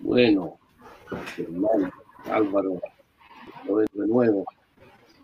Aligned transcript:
Bueno, 0.00 0.58
Germán, 1.34 1.90
Álvaro, 2.30 2.80
de 3.92 4.06
nuevo. 4.06 4.44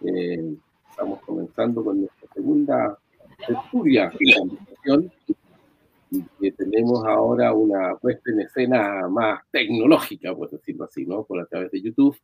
Eh, 0.05 0.57
estamos 0.91 1.21
comenzando 1.23 1.85
con 1.85 2.01
nuestra 2.01 2.29
segunda 2.35 2.99
tertulia 3.47 4.13
y 6.11 6.23
que 6.41 6.53
tenemos 6.53 7.05
ahora 7.05 7.53
una 7.53 7.97
puesta 7.97 8.31
en 8.31 8.41
escena 8.41 9.09
más 9.09 9.43
tecnológica, 9.51 10.35
por 10.35 10.51
decirlo 10.51 10.85
así, 10.85 11.07
¿no? 11.07 11.25
Por 11.25 11.41
a 11.41 11.47
través 11.47 11.71
de 11.71 11.81
YouTube, 11.81 12.17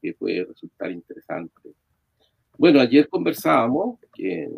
que 0.00 0.14
puede 0.14 0.44
resultar 0.44 0.90
interesante. 0.90 1.74
Bueno, 2.58 2.80
ayer 2.80 3.08
conversábamos, 3.08 3.98
que 4.14 4.50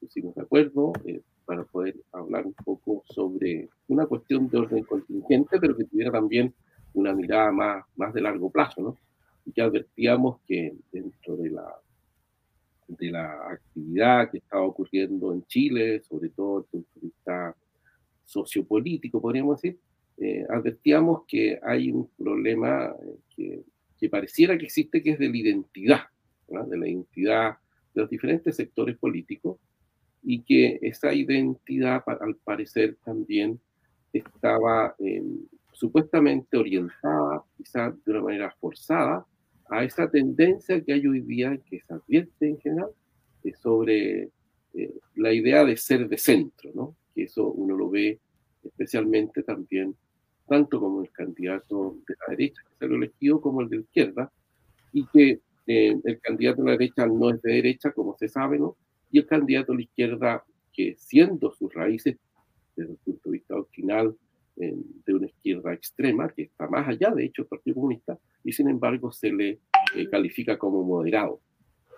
pusimos 0.00 0.34
de 0.34 0.42
acuerdo 0.42 0.92
eh, 1.04 1.20
para 1.44 1.64
poder 1.64 1.96
hablar 2.12 2.46
un 2.46 2.54
poco 2.54 3.02
sobre 3.10 3.68
una 3.88 4.06
cuestión 4.06 4.48
de 4.48 4.58
orden 4.58 4.84
contingente, 4.84 5.58
pero 5.58 5.76
que 5.76 5.84
tuviera 5.84 6.12
también 6.12 6.54
una 6.94 7.14
mirada 7.14 7.52
más, 7.52 7.84
más 7.96 8.12
de 8.14 8.20
largo 8.20 8.50
plazo, 8.50 8.82
¿no? 8.82 8.98
Y 9.44 9.52
ya 9.54 9.64
advertíamos 9.64 10.40
que 10.46 10.74
dentro 10.92 11.36
de 11.36 11.50
la, 11.50 11.74
de 12.88 13.10
la 13.10 13.52
actividad 13.52 14.30
que 14.30 14.38
estaba 14.38 14.62
ocurriendo 14.62 15.32
en 15.32 15.44
Chile, 15.46 16.02
sobre 16.02 16.30
todo 16.30 16.62
desde 16.62 16.78
el 16.78 16.84
punto 16.84 17.00
de 17.00 17.06
vista 17.06 17.56
sociopolítico, 18.24 19.20
podríamos 19.20 19.60
decir, 19.60 19.78
eh, 20.18 20.44
advertíamos 20.50 21.22
que 21.26 21.60
hay 21.62 21.90
un 21.90 22.08
problema 22.16 22.94
eh, 23.00 23.16
que, 23.34 23.62
que, 23.98 24.08
pareciera 24.08 24.58
que 24.58 24.64
existe, 24.64 25.02
que 25.02 25.12
es 25.12 25.18
de 25.18 25.28
la 25.28 25.36
identidad, 25.36 26.02
de 26.48 26.78
la 26.78 26.88
identidad 26.88 27.58
de 27.94 28.02
los 28.02 28.10
diferentes 28.10 28.56
sectores 28.56 28.96
políticos, 28.98 29.58
y 30.22 30.42
que 30.42 30.78
esa 30.82 31.14
identidad, 31.14 32.02
al 32.06 32.36
parecer, 32.36 32.96
también 33.04 33.60
estaba 34.12 34.94
eh, 34.98 35.22
supuestamente 35.78 36.56
orientada, 36.56 37.44
quizás 37.56 37.94
de 38.04 38.10
una 38.10 38.22
manera 38.22 38.56
forzada, 38.60 39.24
a 39.70 39.84
esa 39.84 40.10
tendencia 40.10 40.82
que 40.82 40.92
hay 40.92 41.06
hoy 41.06 41.20
día, 41.20 41.56
que 41.70 41.80
se 41.80 41.94
advierte 41.94 42.48
en 42.48 42.58
general, 42.58 42.90
sobre 43.62 44.30
eh, 44.74 44.94
la 45.14 45.32
idea 45.32 45.64
de 45.64 45.76
ser 45.76 46.08
de 46.08 46.18
centro, 46.18 46.70
¿no? 46.74 46.96
Que 47.14 47.22
eso 47.22 47.46
uno 47.46 47.76
lo 47.76 47.88
ve 47.88 48.18
especialmente 48.62 49.44
también, 49.44 49.94
tanto 50.48 50.80
como 50.80 51.00
el 51.02 51.10
candidato 51.12 51.96
de 52.06 52.14
la 52.20 52.36
derecha 52.36 52.60
que 52.68 52.74
se 52.76 52.88
lo 52.88 52.96
elegido, 52.96 53.40
como 53.40 53.62
el 53.62 53.68
de 53.68 53.76
izquierda, 53.78 54.32
y 54.92 55.06
que 55.06 55.40
eh, 55.68 55.96
el 56.02 56.20
candidato 56.20 56.62
de 56.62 56.72
la 56.72 56.76
derecha 56.76 57.06
no 57.06 57.30
es 57.30 57.40
de 57.40 57.52
derecha, 57.52 57.92
como 57.92 58.16
se 58.18 58.28
sabe, 58.28 58.58
¿no? 58.58 58.76
Y 59.12 59.20
el 59.20 59.26
candidato 59.26 59.72
de 59.72 59.78
la 59.78 59.84
izquierda, 59.84 60.44
que 60.72 60.96
siendo 60.98 61.52
sus 61.52 61.72
raíces, 61.72 62.16
desde 62.74 62.92
el 62.92 62.98
punto 62.98 63.30
de 63.30 63.38
vista 63.38 63.54
doctrinal, 63.54 64.16
de 64.58 65.14
una 65.14 65.26
izquierda 65.26 65.72
extrema, 65.72 66.28
que 66.28 66.42
está 66.42 66.68
más 66.68 66.88
allá, 66.88 67.10
de 67.10 67.24
hecho, 67.24 67.42
del 67.42 67.48
Partido 67.48 67.76
Comunista, 67.76 68.18
y 68.42 68.52
sin 68.52 68.68
embargo 68.68 69.12
se 69.12 69.32
le 69.32 69.58
eh, 69.94 70.08
califica 70.10 70.58
como 70.58 70.82
moderado. 70.82 71.40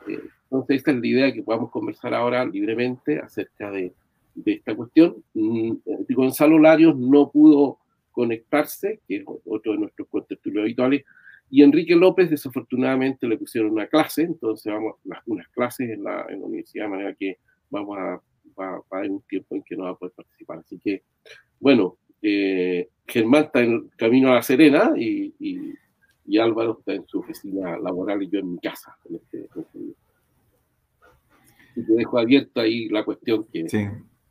Eh, 0.06 0.20
entonces, 0.44 0.76
esta 0.76 0.90
es 0.90 0.98
la 0.98 1.06
idea 1.06 1.32
que 1.32 1.42
podamos 1.42 1.70
conversar 1.70 2.12
ahora 2.12 2.44
libremente 2.44 3.18
acerca 3.18 3.70
de, 3.70 3.92
de 4.34 4.52
esta 4.52 4.74
cuestión. 4.74 5.22
Mm, 5.34 5.72
eh, 5.86 6.14
Gonzalo 6.14 6.58
Larios 6.58 6.96
no 6.96 7.30
pudo 7.30 7.78
conectarse, 8.10 9.00
que 9.06 9.16
es 9.16 9.24
otro 9.46 9.72
de 9.72 9.78
nuestros 9.78 10.08
contertulios 10.08 10.62
habituales, 10.62 11.04
y 11.52 11.62
Enrique 11.62 11.96
López 11.96 12.30
desafortunadamente 12.30 13.26
le 13.26 13.36
pusieron 13.36 13.72
una 13.72 13.86
clase, 13.86 14.22
entonces 14.22 14.72
vamos 14.72 14.96
unas 15.26 15.48
clases 15.48 15.90
en 15.90 16.04
la, 16.04 16.26
en 16.28 16.40
la 16.40 16.46
universidad, 16.46 16.84
de 16.84 16.90
manera 16.90 17.14
que 17.14 17.38
vamos 17.70 17.98
a, 17.98 18.20
va, 18.58 18.78
va 18.78 18.84
a 18.92 18.98
haber 18.98 19.10
un 19.10 19.22
tiempo 19.22 19.56
en 19.56 19.62
que 19.62 19.76
no 19.76 19.84
va 19.84 19.90
a 19.90 19.94
poder 19.96 20.12
participar. 20.14 20.58
Así 20.58 20.78
que, 20.78 21.02
bueno, 21.58 21.96
eh, 22.22 22.88
Germán 23.06 23.44
está 23.44 23.60
en 23.60 23.88
camino 23.96 24.30
a 24.30 24.36
La 24.36 24.42
Serena 24.42 24.92
y, 24.96 25.34
y, 25.38 26.38
Álvaro 26.38 26.76
está 26.78 26.92
en 26.92 27.04
su 27.08 27.18
oficina 27.18 27.76
laboral 27.76 28.22
y 28.22 28.30
yo 28.30 28.38
en 28.38 28.52
mi 28.52 28.58
casa. 28.60 28.96
Este, 29.12 29.48
y 31.74 31.82
te 31.82 31.92
dejo 31.92 32.18
abierto 32.18 32.60
ahí 32.60 32.88
la 32.88 33.04
cuestión 33.04 33.44
que, 33.52 33.66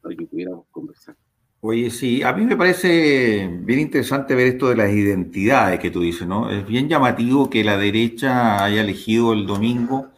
para 0.01 0.16
que 0.16 0.25
pudiéramos 0.25 0.66
conversar. 0.72 1.16
Oye, 1.59 1.89
sí, 1.89 2.23
a 2.23 2.31
mí 2.31 2.45
me 2.45 2.55
parece 2.55 3.49
bien 3.63 3.79
interesante 3.81 4.33
ver 4.33 4.47
esto 4.47 4.69
de 4.69 4.78
las 4.78 4.94
identidades 4.94 5.78
que 5.81 5.91
tú 5.91 5.99
dices, 5.99 6.25
¿no? 6.25 6.49
Es 6.49 6.66
bien 6.66 6.88
llamativo 6.88 7.49
que 7.49 7.66
la 7.66 7.78
derecha 7.78 8.63
haya 8.63 8.81
elegido 8.81 9.33
el 9.33 9.45
domingo, 9.45 10.09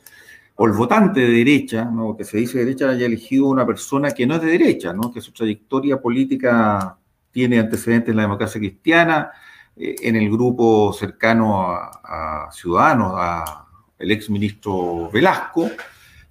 o 0.55 0.67
el 0.67 0.73
votante 0.73 1.21
de 1.21 1.31
derecha, 1.31 1.85
¿no? 1.85 2.15
Que 2.15 2.23
se 2.23 2.37
dice 2.37 2.59
derecha 2.59 2.89
haya 2.89 3.07
elegido 3.07 3.47
una 3.47 3.65
persona 3.65 4.11
que 4.11 4.27
no 4.27 4.35
es 4.35 4.41
de 4.41 4.51
derecha, 4.51 4.93
¿no? 4.93 5.11
Que 5.11 5.19
su 5.19 5.31
trayectoria 5.31 5.99
política 5.99 6.99
tiene 7.31 7.59
antecedentes 7.59 8.09
en 8.09 8.17
la 8.17 8.23
democracia 8.23 8.59
cristiana, 8.59 9.31
eh, 9.75 9.95
en 10.01 10.15
el 10.15 10.29
grupo 10.29 10.93
cercano 10.93 11.65
a, 11.65 12.49
Ciudadanos, 12.51 13.13
a 13.15 13.65
el 13.97 14.11
ex 14.11 14.29
ministro 14.29 15.09
Velasco, 15.11 15.69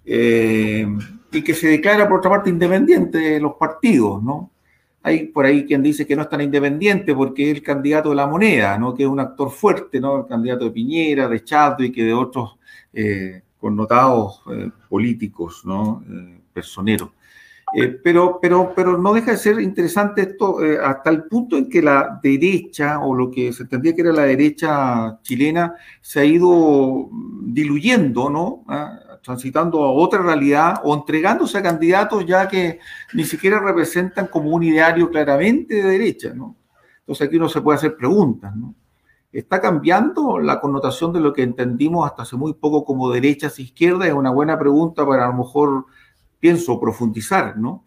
eh, 0.04 0.86
y 1.32 1.42
que 1.42 1.54
se 1.54 1.68
declara 1.68 2.08
por 2.08 2.18
otra 2.18 2.30
parte 2.30 2.50
independiente 2.50 3.18
de 3.18 3.40
los 3.40 3.54
partidos, 3.54 4.22
¿no? 4.22 4.50
Hay 5.02 5.26
por 5.26 5.46
ahí 5.46 5.64
quien 5.64 5.82
dice 5.82 6.06
que 6.06 6.14
no 6.14 6.22
es 6.22 6.28
tan 6.28 6.42
independiente 6.42 7.14
porque 7.14 7.50
es 7.50 7.56
el 7.56 7.62
candidato 7.62 8.10
de 8.10 8.16
la 8.16 8.26
moneda, 8.26 8.76
¿no? 8.76 8.94
Que 8.94 9.04
es 9.04 9.08
un 9.08 9.20
actor 9.20 9.50
fuerte, 9.50 9.98
¿no? 10.00 10.18
El 10.18 10.26
candidato 10.26 10.66
de 10.66 10.72
Piñera, 10.72 11.28
de 11.28 11.42
y 11.78 11.92
que 11.92 12.04
de 12.04 12.12
otros 12.12 12.58
eh, 12.92 13.42
connotados 13.58 14.42
políticos, 14.88 15.62
¿no? 15.64 16.02
personeros. 16.52 17.10
Eh, 17.72 17.88
pero, 18.02 18.38
pero, 18.40 18.72
pero 18.74 18.98
no 18.98 19.12
deja 19.12 19.32
de 19.32 19.36
ser 19.36 19.60
interesante 19.60 20.22
esto 20.22 20.64
eh, 20.64 20.78
hasta 20.82 21.10
el 21.10 21.24
punto 21.24 21.56
en 21.56 21.68
que 21.68 21.82
la 21.82 22.18
derecha, 22.22 22.98
o 22.98 23.14
lo 23.14 23.30
que 23.30 23.52
se 23.52 23.62
entendía 23.62 23.94
que 23.94 24.02
era 24.02 24.12
la 24.12 24.24
derecha 24.24 25.20
chilena, 25.22 25.74
se 26.00 26.20
ha 26.20 26.24
ido 26.24 27.08
diluyendo, 27.42 28.28
¿no? 28.28 28.64
Ah, 28.68 28.98
transitando 29.22 29.84
a 29.84 29.92
otra 29.92 30.22
realidad 30.22 30.80
o 30.82 30.94
entregándose 30.94 31.58
a 31.58 31.62
candidatos 31.62 32.24
ya 32.26 32.48
que 32.48 32.80
ni 33.12 33.24
siquiera 33.24 33.60
representan 33.60 34.26
como 34.26 34.50
un 34.50 34.62
ideario 34.62 35.10
claramente 35.10 35.74
de 35.74 35.82
derecha, 35.82 36.32
¿no? 36.34 36.56
Entonces 37.00 37.26
aquí 37.26 37.36
uno 37.36 37.48
se 37.48 37.60
puede 37.60 37.76
hacer 37.76 37.96
preguntas, 37.96 38.54
¿no? 38.56 38.74
¿Está 39.32 39.60
cambiando 39.60 40.40
la 40.40 40.60
connotación 40.60 41.12
de 41.12 41.20
lo 41.20 41.32
que 41.32 41.42
entendimos 41.42 42.04
hasta 42.04 42.22
hace 42.22 42.34
muy 42.36 42.54
poco 42.54 42.84
como 42.84 43.10
derechas 43.10 43.58
e 43.58 43.62
izquierdas? 43.62 44.08
Es 44.08 44.14
una 44.14 44.30
buena 44.30 44.58
pregunta 44.58 45.06
para 45.06 45.26
a 45.26 45.28
lo 45.28 45.34
mejor 45.34 45.86
pienso 46.40 46.80
profundizar, 46.80 47.56
¿no? 47.56 47.84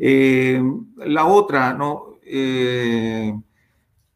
Eh, 0.00 0.62
la 0.96 1.26
otra, 1.26 1.74
¿no? 1.74 2.16
Eh, 2.24 3.32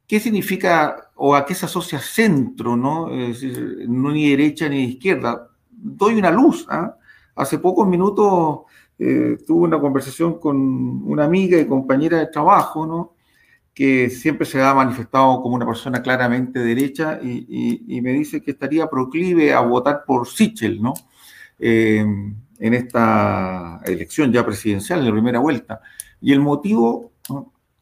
¿Qué 0.07 0.21
significa 0.21 1.11
o 1.17 1.35
a 1.35 1.45
qué 1.47 1.55
se 1.55 1.67
asocia 1.67 1.99
centro, 1.99 2.77
¿no? 2.77 3.09
no 3.09 4.11
ni 4.11 4.31
derecha 4.31 4.69
ni 4.69 4.85
izquierda. 4.85 5.49
Doy 5.71 6.17
una 6.17 6.31
luz. 6.31 6.67
¿ah? 6.69 6.97
Hace 7.37 7.59
pocos 7.59 7.87
minutos 7.87 8.61
eh, 8.99 9.39
tuve 9.47 9.67
una 9.67 9.81
conversación 9.81 10.39
con 10.39 10.57
una 11.05 11.25
amiga 11.25 11.59
y 11.59 11.67
compañera 11.67 12.19
de 12.19 12.27
trabajo, 12.27 12.87
¿no? 12.87 13.15
que 13.75 14.09
siempre 14.09 14.47
se 14.47 14.63
ha 14.63 14.73
manifestado 14.73 15.43
como 15.43 15.57
una 15.57 15.67
persona 15.67 16.01
claramente 16.01 16.61
derecha 16.61 17.19
y, 17.21 18.01
me 18.01 18.13
dice 18.13 18.41
que 18.41 18.53
estaría 18.53 18.89
proclive 18.89 19.53
a 19.53 19.61
votar 19.61 20.05
por 20.07 20.29
Sichel, 20.29 20.81
¿no? 20.81 20.95
En 21.59 22.45
esta 22.59 23.81
elección 23.85 24.33
ya 24.33 24.45
presidencial, 24.45 25.01
en 25.01 25.07
la 25.07 25.13
primera 25.13 25.39
vuelta. 25.39 25.81
Y 26.21 26.33
el 26.33 26.41
motivo 26.41 27.13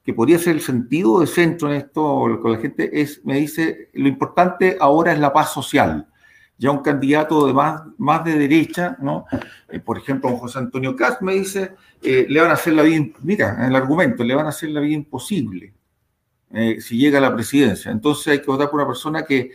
que 0.04 0.14
podría 0.14 0.38
ser 0.38 0.56
el 0.56 0.60
sentido 0.60 1.20
de 1.20 1.26
centro 1.26 1.70
en 1.70 1.76
esto 1.76 2.38
con 2.40 2.52
la 2.52 2.58
gente 2.58 3.00
es, 3.00 3.24
me 3.24 3.36
dice, 3.38 3.90
lo 3.94 4.08
importante 4.08 4.76
ahora 4.80 5.12
es 5.12 5.20
la 5.20 5.32
paz 5.32 5.52
social. 5.52 6.08
Ya 6.58 6.70
un 6.70 6.82
candidato 6.82 7.52
más, 7.54 7.82
más 7.98 8.24
de 8.24 8.38
derecha, 8.38 8.96
¿no? 9.00 9.24
Eh, 9.68 9.80
por 9.80 9.98
ejemplo, 9.98 10.36
José 10.36 10.58
Antonio 10.58 10.94
Cast 10.94 11.22
me 11.22 11.34
dice, 11.34 11.74
eh, 12.02 12.26
le 12.28 12.40
van 12.40 12.50
a 12.50 12.54
hacer 12.54 12.72
la 12.74 12.82
vida, 12.82 13.04
mira, 13.22 13.66
el 13.66 13.74
argumento, 13.74 14.22
le 14.22 14.34
van 14.34 14.46
a 14.46 14.50
hacer 14.50 14.70
la 14.70 14.80
vida 14.80 14.94
imposible 14.94 15.72
eh, 16.52 16.80
si 16.80 16.98
llega 16.98 17.18
a 17.18 17.22
la 17.22 17.34
presidencia. 17.34 17.90
Entonces 17.90 18.28
hay 18.28 18.40
que 18.40 18.46
votar 18.46 18.70
por 18.70 18.80
una 18.80 18.86
persona 18.86 19.24
que 19.24 19.50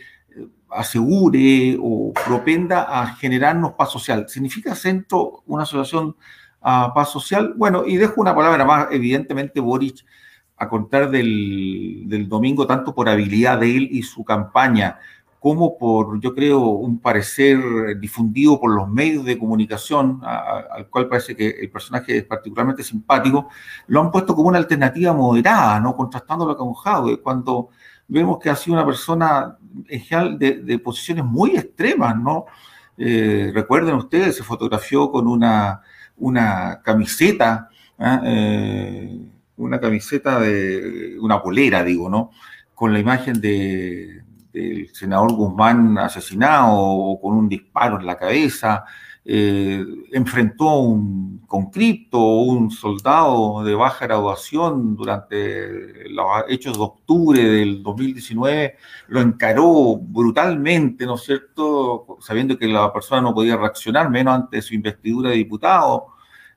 asegure 0.70 1.76
o 1.80 2.12
propenda 2.26 2.82
a 2.82 3.06
generarnos 3.16 3.72
paz 3.72 3.90
social. 3.90 4.28
¿Significa 4.28 4.74
centro 4.74 5.42
una 5.46 5.62
asociación 5.62 6.16
a 6.60 6.92
paz 6.94 7.10
social? 7.10 7.54
Bueno, 7.56 7.84
y 7.86 7.96
dejo 7.96 8.20
una 8.20 8.34
palabra 8.34 8.64
más, 8.64 8.88
evidentemente 8.90 9.60
Boric, 9.60 10.04
a 10.56 10.68
contar 10.68 11.10
del, 11.10 12.04
del 12.06 12.28
domingo, 12.28 12.66
tanto 12.66 12.94
por 12.94 13.08
habilidad 13.08 13.60
de 13.60 13.76
él 13.76 13.88
y 13.92 14.02
su 14.02 14.24
campaña, 14.24 14.98
como 15.40 15.78
por, 15.78 16.20
yo 16.20 16.34
creo, 16.34 16.60
un 16.60 16.98
parecer 16.98 17.60
difundido 18.00 18.58
por 18.58 18.74
los 18.74 18.88
medios 18.88 19.24
de 19.24 19.38
comunicación, 19.38 20.20
al 20.22 20.88
cual 20.88 21.08
parece 21.08 21.36
que 21.36 21.48
el 21.48 21.70
personaje 21.70 22.18
es 22.18 22.24
particularmente 22.24 22.82
simpático, 22.82 23.48
lo 23.86 24.00
han 24.00 24.10
puesto 24.10 24.34
como 24.34 24.48
una 24.48 24.58
alternativa 24.58 25.12
moderada, 25.12 25.78
¿no? 25.78 25.94
Contrastándolo 25.94 26.56
con 26.56 26.74
Jadwe, 26.74 27.20
cuando 27.20 27.68
vemos 28.08 28.38
que 28.38 28.50
ha 28.50 28.56
sido 28.56 28.74
una 28.74 28.86
persona 28.86 29.56
en 29.86 30.00
general 30.00 30.38
de, 30.38 30.78
posiciones 30.78 31.24
muy 31.24 31.56
extremas, 31.56 32.16
¿no? 32.16 32.46
Eh, 32.96 33.52
recuerden 33.54 33.94
ustedes, 33.94 34.36
se 34.36 34.42
fotografió 34.42 35.10
con 35.12 35.28
una, 35.28 35.82
una 36.16 36.80
camiseta, 36.82 37.68
¿ah? 37.98 38.20
eh, 38.24 39.20
una 39.56 39.78
camiseta 39.78 40.40
de 40.40 41.16
una 41.20 41.40
polera, 41.40 41.84
digo, 41.84 42.08
¿no? 42.08 42.30
con 42.78 42.92
la 42.92 43.00
imagen 43.00 43.40
de, 43.40 44.22
del 44.52 44.88
senador 44.94 45.32
Guzmán 45.32 45.98
asesinado 45.98 46.76
o 46.76 47.20
con 47.20 47.36
un 47.36 47.48
disparo 47.48 47.98
en 47.98 48.06
la 48.06 48.16
cabeza, 48.16 48.84
eh, 49.24 49.84
enfrentó 50.12 50.78
un 50.78 51.42
conscripto 51.46 52.18
o 52.18 52.42
un 52.44 52.70
soldado 52.70 53.64
de 53.64 53.74
baja 53.74 54.06
graduación 54.06 54.96
durante 54.96 56.08
los 56.10 56.26
hechos 56.48 56.76
de 56.76 56.82
octubre 56.82 57.42
del 57.42 57.82
2019, 57.82 58.76
lo 59.08 59.20
encaró 59.20 59.96
brutalmente, 59.96 61.06
¿no 61.06 61.16
es 61.16 61.22
cierto?, 61.22 62.18
sabiendo 62.20 62.58
que 62.58 62.68
la 62.68 62.92
persona 62.92 63.20
no 63.20 63.34
podía 63.34 63.56
reaccionar, 63.56 64.10
menos 64.10 64.34
ante 64.34 64.62
su 64.62 64.74
investidura 64.74 65.30
de 65.30 65.36
diputado. 65.36 66.08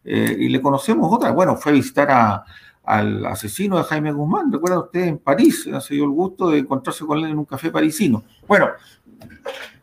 Eh, 0.04 0.36
y 0.40 0.50
le 0.50 0.62
conocemos 0.62 1.14
otra, 1.14 1.32
bueno, 1.32 1.56
fue 1.56 1.72
a 1.72 1.76
visitar 1.76 2.44
al 2.84 3.26
asesino 3.26 3.78
de 3.78 3.84
Jaime 3.84 4.12
Guzmán, 4.12 4.52
recuerda 4.52 4.80
usted, 4.80 5.02
en 5.02 5.18
París, 5.20 5.70
se 5.80 5.94
dio 5.94 6.06
el 6.06 6.10
gusto 6.10 6.50
de 6.50 6.60
encontrarse 6.60 7.06
con 7.06 7.20
él 7.20 7.26
en 7.26 7.38
un 7.38 7.46
café 7.46 7.70
parisino. 7.70 8.24
Bueno, 8.48 8.70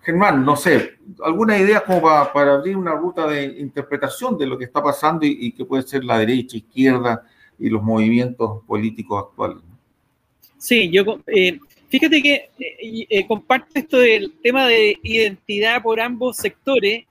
Germán, 0.02 0.43
no 0.43 0.56
sé, 0.56 0.94
¿alguna 1.23 1.58
idea 1.58 1.81
como 1.81 2.00
para, 2.00 2.55
abrir 2.55 2.76
una 2.76 2.94
ruta 2.94 3.26
de 3.26 3.44
interpretación 3.44 4.38
de 4.38 4.46
lo 4.46 4.56
que 4.56 4.64
está 4.64 4.82
pasando 4.82 5.26
y, 5.26 5.52
que 5.52 5.67
puede 5.67 5.82
ser 5.82 6.02
la 6.02 6.19
derecha, 6.19 6.56
izquierda 6.56 7.26
y 7.58 7.69
los 7.69 7.82
movimientos 7.82 8.62
políticos 8.67 9.25
actuales? 9.26 9.62
Sí, 10.56 10.88
yo 10.90 11.20
eh, 11.26 11.58
fíjate 11.88 12.23
que 12.23 12.35
eh, 12.58 13.06
eh, 13.11 13.26
comparto 13.26 13.70
esto 13.75 13.99
del 13.99 14.32
tema 14.43 14.67
de 14.67 14.96
identidad 15.02 15.82
por 15.82 16.00
ambos 16.00 16.38
sectores, 16.38 17.05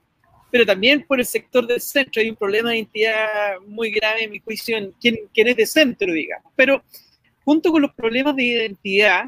pero 0.50 0.66
también 0.66 1.04
por 1.06 1.20
el 1.20 1.26
sector 1.26 1.66
del 1.68 1.80
centro. 1.80 2.20
Hay 2.20 2.30
un 2.30 2.36
problema 2.36 2.70
de 2.70 2.78
identidad 2.78 3.60
muy 3.66 3.92
grave, 3.92 4.24
en 4.24 4.32
mi 4.32 4.40
juicio, 4.40 4.76
en 4.76 4.92
quién 5.00 5.46
es 5.46 5.56
de 5.56 5.66
centro, 5.66 6.12
digamos. 6.12 6.52
Pero 6.56 6.82
junto 7.44 7.70
con 7.70 7.80
los 7.80 7.94
problemas 7.94 8.34
de 8.34 8.42
identidad, 8.42 9.26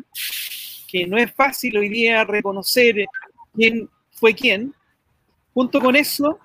que 0.91 1.07
no 1.07 1.17
es 1.17 1.33
fácil 1.33 1.77
hoy 1.77 1.89
día 1.89 2.25
reconocer 2.25 3.07
quién 3.55 3.89
fue 4.11 4.35
quién. 4.35 4.75
Junto 5.55 5.81
con 5.81 5.95
eso, 5.95 6.39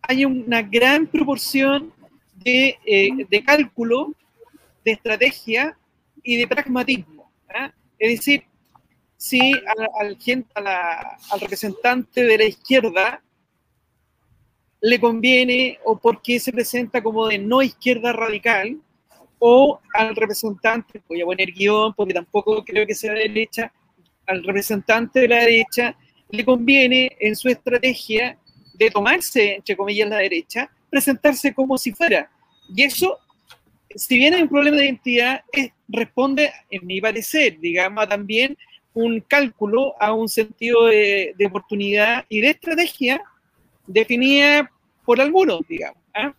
hay 0.00 0.24
una 0.24 0.62
gran 0.62 1.06
proporción 1.06 1.92
de, 2.36 2.78
eh, 2.86 3.44
cálculo, 3.44 4.14
de 4.84 4.92
estrategia 4.92 5.76
y 6.22 6.36
de 6.36 6.46
pragmatismo. 6.46 7.30
¿ah? 7.54 7.72
Es 7.98 8.18
decir, 8.18 8.44
si 9.16 9.52
al, 9.52 10.18
al 10.54 11.40
representante 11.40 12.24
de 12.24 12.38
la 12.38 12.44
izquierda 12.44 13.22
le 14.80 14.98
conviene 14.98 15.78
o 15.84 15.96
porque 15.96 16.40
se 16.40 16.52
presenta 16.52 17.02
como 17.02 17.28
de 17.28 17.38
no 17.38 17.62
izquierda 17.62 18.12
radical, 18.12 18.80
o 19.44 19.80
al 19.94 20.14
representante, 20.14 21.02
voy 21.08 21.20
a 21.20 21.24
poner 21.24 21.50
guion 21.50 21.92
porque 21.94 22.14
tampoco 22.14 22.64
creo 22.64 22.86
que 22.86 22.94
sea 22.94 23.12
de 23.12 23.22
derecha, 23.22 23.72
al 24.26 24.44
representante 24.44 25.20
de 25.20 25.28
la 25.28 25.40
derecha 25.40 25.96
le 26.30 26.44
conviene 26.44 27.16
en 27.20 27.36
su 27.36 27.48
estrategia 27.48 28.38
de 28.74 28.90
tomarse, 28.90 29.56
entre 29.56 29.76
comillas, 29.76 30.08
la 30.08 30.18
derecha, 30.18 30.70
presentarse 30.90 31.54
como 31.54 31.76
si 31.76 31.92
fuera. 31.92 32.30
Y 32.74 32.82
eso, 32.82 33.18
si 33.94 34.16
bien 34.16 34.34
hay 34.34 34.42
un 34.42 34.48
problema 34.48 34.78
de 34.78 34.86
identidad, 34.86 35.42
responde, 35.88 36.50
en 36.70 36.86
mi 36.86 37.00
parecer, 37.00 37.58
digamos, 37.60 38.08
también 38.08 38.56
un 38.94 39.20
cálculo 39.20 39.94
a 40.00 40.12
un 40.12 40.28
sentido 40.28 40.86
de, 40.86 41.34
oportunidad 41.46 42.24
y 42.28 42.40
de 42.40 42.50
estrategia 42.50 43.22
definida 43.86 44.70
por 45.04 45.20
algunos, 45.20 45.60
digamos. 45.68 45.98
¿ah? 46.14 46.34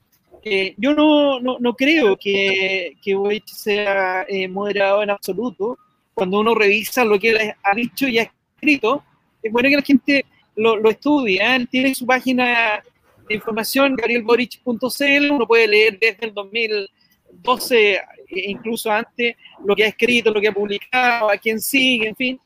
yo 0.77 0.93
no, 0.93 1.39
no, 1.39 1.73
creo 1.73 2.17
que, 2.17 2.93
que 3.01 3.43
sea 3.45 4.25
eh, 4.27 4.47
moderado 4.47 5.03
en 5.03 5.09
absoluto. 5.09 5.77
Cuando 6.13 6.39
uno 6.39 6.53
revisa 6.55 7.03
lo 7.03 7.19
que 7.19 7.29
él 7.31 7.53
ha 7.63 7.75
dicho 7.75 8.07
y 8.07 8.19
ha 8.19 8.23
escrito, 8.23 9.03
es 9.41 9.51
bueno 9.51 9.69
que 9.69 9.75
la 9.75 9.81
gente 9.81 10.25
lo, 10.55 10.77
lo 10.77 10.89
estudie. 10.89 11.39
¿eh? 11.41 11.67
Tiene 11.69 11.93
su 11.95 12.05
página 12.05 12.83
de 13.27 13.35
información, 13.35 13.95
gabrielborich.cl, 13.95 15.31
uno 15.31 15.47
puede 15.47 15.67
leer 15.67 15.99
desde 15.99 16.27
el 16.27 16.33
2012, 16.33 17.93
e 17.93 18.49
incluso 18.49 18.91
antes, 18.91 19.35
lo 19.65 19.75
que 19.75 19.85
ha 19.85 19.87
escrito, 19.87 20.31
lo 20.31 20.41
que 20.41 20.49
ha 20.49 20.53
publicado, 20.53 21.29
a 21.29 21.37
quién 21.37 21.59
sigue, 21.59 22.09
en 22.09 22.15
fin. 22.15 22.39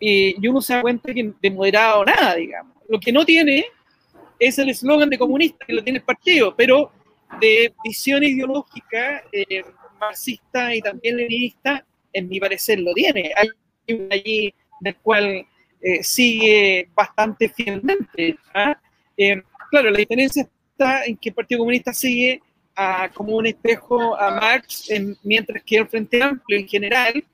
Y, 0.00 0.46
uno 0.46 0.60
se 0.60 0.74
da 0.74 0.82
cuenta 0.82 1.12
que 1.12 1.32
de 1.40 1.50
moderado 1.50 2.04
nada, 2.04 2.34
digamos. 2.34 2.76
Lo 2.88 2.98
que 3.00 3.12
no 3.12 3.24
tiene 3.24 3.64
es 4.38 4.58
el 4.58 4.70
eslogan 4.70 5.08
de 5.08 5.18
comunista, 5.18 5.64
que 5.64 5.72
lo 5.72 5.82
tiene 5.82 5.98
el 5.98 6.04
partido, 6.04 6.54
pero 6.56 6.92
de 7.40 7.72
visión 7.82 8.22
ideológica 8.22 9.22
eh, 9.32 9.64
marxista 9.98 10.74
y 10.74 10.80
también 10.80 11.16
leninista, 11.16 11.84
en 12.14 12.28
mi 12.28 12.40
parecer 12.40 12.80
lo 12.80 12.94
tiene. 12.94 13.32
Hay 13.36 13.48
un 13.94 14.08
allí 14.10 14.54
del 14.80 14.96
cual 14.96 15.46
eh, 15.82 16.02
sigue 16.02 16.88
bastante 16.94 17.50
fielmente. 17.50 18.38
¿ah? 18.54 18.80
Eh, 19.16 19.42
claro, 19.70 19.90
la 19.90 19.98
diferencia 19.98 20.48
está 20.72 21.04
en 21.04 21.16
que 21.18 21.28
el 21.28 21.34
Partido 21.34 21.58
Comunista 21.58 21.92
sigue 21.92 22.40
como 23.12 23.36
un 23.36 23.46
espejo 23.46 24.18
a 24.18 24.32
Marx, 24.32 24.90
mientras 25.22 25.62
que 25.62 25.76
el 25.76 25.86
Frente 25.86 26.20
Amplio 26.20 26.58
en 26.58 26.66
general 26.66 27.24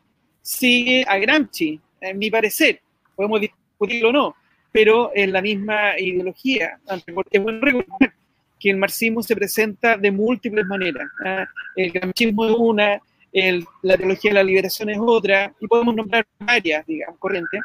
sigue 0.42 1.02
a 1.08 1.16
Gramsci, 1.16 1.80
en 2.00 2.18
mi 2.18 2.30
parecer. 2.30 2.82
Podemos 3.16 3.40
discutirlo 3.40 4.10
o 4.10 4.12
no, 4.12 4.36
pero 4.72 5.12
en 5.14 5.32
la 5.32 5.40
misma 5.40 5.98
ideología. 5.98 6.78
Es 7.30 7.42
bueno 7.42 7.60
recordar 7.60 8.12
que 8.58 8.70
el 8.70 8.76
marxismo 8.76 9.22
se 9.22 9.34
presenta 9.34 9.96
de 9.96 10.10
múltiples 10.10 10.66
maneras. 10.66 11.08
¿ah? 11.24 11.46
El 11.76 11.90
gramscismo 11.92 12.46
es 12.46 12.54
una, 12.58 13.00
la 13.32 13.96
teología 13.96 14.30
de 14.30 14.34
la 14.34 14.42
liberación 14.42 14.90
es 14.90 14.98
otra, 15.00 15.54
y 15.60 15.66
podemos 15.66 15.94
nombrar 15.94 16.26
varias, 16.38 16.86
digamos, 16.86 17.18
corrientes 17.18 17.60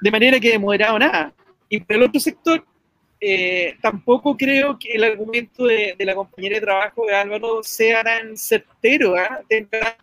de 0.00 0.10
manera 0.10 0.40
que 0.40 0.50
de 0.50 0.58
moderado 0.58 0.98
nada. 0.98 1.32
Y 1.68 1.80
por 1.80 1.96
el 1.96 2.02
otro 2.04 2.20
sector, 2.20 2.64
eh, 3.20 3.76
tampoco 3.82 4.36
creo 4.36 4.78
que 4.78 4.92
el 4.92 5.02
argumento 5.02 5.64
de, 5.66 5.96
la 5.98 6.14
compañera 6.14 6.56
de 6.56 6.60
trabajo 6.60 7.04
de 7.04 7.14
Álvaro 7.14 7.62
sea 7.62 8.04
tan 8.04 8.36
certero, 8.36 9.16
¿eh? 9.16 9.28
tenga 9.48 9.96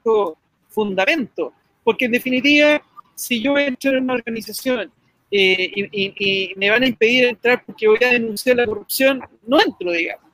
fundamento, 0.68 1.54
porque 1.84 2.06
en 2.06 2.12
definitiva, 2.12 2.82
si 3.16 3.42
yo 3.42 3.58
entro 3.58 3.92
en 3.92 4.04
una 4.04 4.16
organización 4.16 4.92
eh, 5.32 5.72
y, 5.74 6.54
me 6.58 6.70
van 6.70 6.84
a 6.84 6.88
impedir 6.88 7.26
entrar 7.26 7.64
porque 7.66 7.88
voy 7.88 8.00
a 8.06 8.12
denunciar 8.12 8.58
la 8.58 8.66
corrupción, 8.66 9.22
no 9.48 9.62
entro, 9.62 9.92
digamos. 9.92 10.25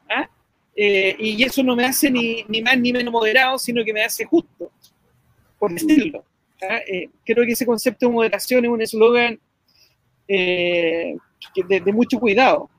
Eh, 0.76 1.16
y 1.20 1.44
eso 1.44 1.64
no 1.64 1.76
me 1.76 1.86
hace 1.86 2.10
ni, 2.10 2.44
ni, 2.48 2.62
más 2.62 2.80
ni 2.80 2.94
menos 2.94 3.12
moderado, 3.12 3.58
sino 3.58 3.84
que 3.84 3.94
me 3.94 4.04
hace 4.04 4.26
justo, 4.26 4.72
por 5.60 5.74
decirlo. 5.74 6.24
¿ah? 6.62 6.80
creo 7.26 7.46
que 7.46 7.52
ese 7.52 7.66
concepto 7.66 8.08
de 8.08 8.14
moderación 8.14 8.66
es 8.66 8.72
un 8.72 8.82
eslogan 8.82 9.40
eh, 10.28 11.18
de, 11.68 11.94
mucho 11.94 12.20
cuidado. 12.20 12.70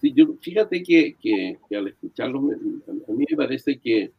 Sí, 0.00 0.12
yo, 0.12 0.34
fíjate 0.40 0.82
que, 0.82 1.16
que, 1.20 1.76
al 1.76 1.88
escucharlo, 1.88 2.40
a 2.40 3.12
mí 3.12 3.24
me 3.30 3.36
parece 3.36 3.78
que, 3.78 4.10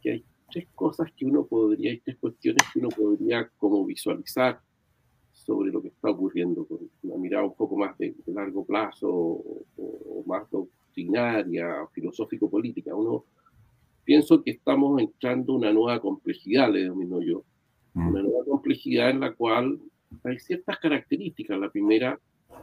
que, 0.00 0.12
hay 0.12 0.24
tres 0.50 0.68
cosas 0.74 1.10
que 1.16 1.26
uno 1.26 1.44
podría, 1.44 1.90
hay 1.90 1.98
tres 1.98 2.16
cuestiones 2.18 2.62
que 2.72 2.78
uno 2.78 2.88
podría 2.90 3.48
como 3.58 3.84
visualizar 3.84 4.60
sobre 5.32 5.70
lo 5.70 5.82
que 5.82 5.88
está 5.88 6.10
ocurriendo, 6.10 6.64
con 6.66 6.78
una 7.02 7.16
mirada 7.16 7.44
un 7.44 7.54
poco 7.54 7.76
más 7.76 7.98
de, 7.98 8.14
largo 8.26 8.64
plazo 8.64 9.08
o, 9.10 10.24
más 10.26 10.48
doctrinaria, 10.96 11.86
filosófico-política. 11.92 12.94
Uno 12.94 13.24
pienso 14.04 14.42
que 14.42 14.52
estamos 14.52 15.00
entrando 15.00 15.54
una 15.54 15.72
nueva 15.72 16.00
complejidad, 16.00 16.72
le 16.72 16.86
domino 16.86 17.20
yo, 17.20 17.44
mm. 17.94 18.08
una 18.08 18.22
nueva 18.22 18.44
complejidad 18.44 19.10
en 19.10 19.20
la 19.20 19.34
cual 19.34 19.78
hay 20.24 20.38
ciertas 20.38 20.78
características. 20.78 21.58
La 21.58 21.70
primera 21.70 22.18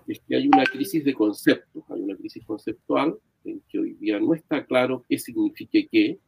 es 0.08 0.20
que 0.22 0.36
hay 0.36 0.48
una 0.48 0.64
crisis 0.64 1.04
de 1.06 1.14
conceptos, 1.14 1.84
hay 1.90 2.02
una 2.02 2.16
crisis 2.16 2.44
conceptual 2.46 3.16
en 3.46 3.62
que 3.70 3.80
hoy 3.80 3.94
día 3.94 4.20
no 4.20 4.34
está 4.34 4.66
claro 4.66 5.04
qué 5.08 5.20
signifique 5.20 5.88
qué. 5.92 6.20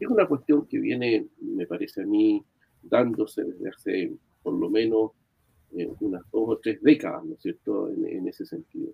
Es 0.00 0.08
una 0.08 0.26
cuestión 0.26 0.66
que 0.66 0.78
viene, 0.78 1.26
me 1.40 1.66
parece 1.66 2.02
a 2.02 2.06
mí, 2.06 2.42
dándose 2.82 3.44
desde 3.44 3.68
hace 3.68 4.12
por 4.42 4.54
lo 4.54 4.70
menos 4.70 5.12
eh, 5.76 5.88
unas 6.00 6.22
dos 6.32 6.48
o 6.48 6.58
tres 6.58 6.80
décadas, 6.82 7.24
¿no 7.24 7.34
es 7.34 7.42
cierto?, 7.42 7.90
en, 7.90 8.26
ese 8.26 8.46
sentido. 8.46 8.92